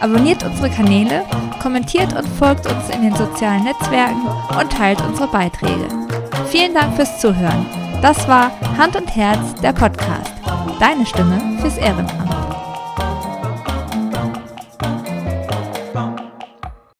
Abonniert 0.00 0.42
unsere 0.44 0.70
Kanäle, 0.70 1.24
kommentiert 1.60 2.14
und 2.16 2.26
folgt 2.26 2.66
uns 2.66 2.88
in 2.94 3.02
den 3.02 3.14
sozialen 3.14 3.64
Netzwerken 3.64 4.22
und 4.58 4.72
teilt 4.72 5.00
unsere 5.02 5.28
Beiträge. 5.28 5.88
Vielen 6.46 6.72
Dank 6.72 6.94
fürs 6.96 7.20
Zuhören. 7.20 7.66
Das 8.00 8.26
war 8.28 8.52
Hand 8.78 8.96
und 8.96 9.14
Herz, 9.14 9.54
der 9.60 9.72
Podcast. 9.72 10.32
Deine 10.80 11.04
Stimme 11.04 11.58
fürs 11.60 11.76
Ehrenamt. 11.76 12.37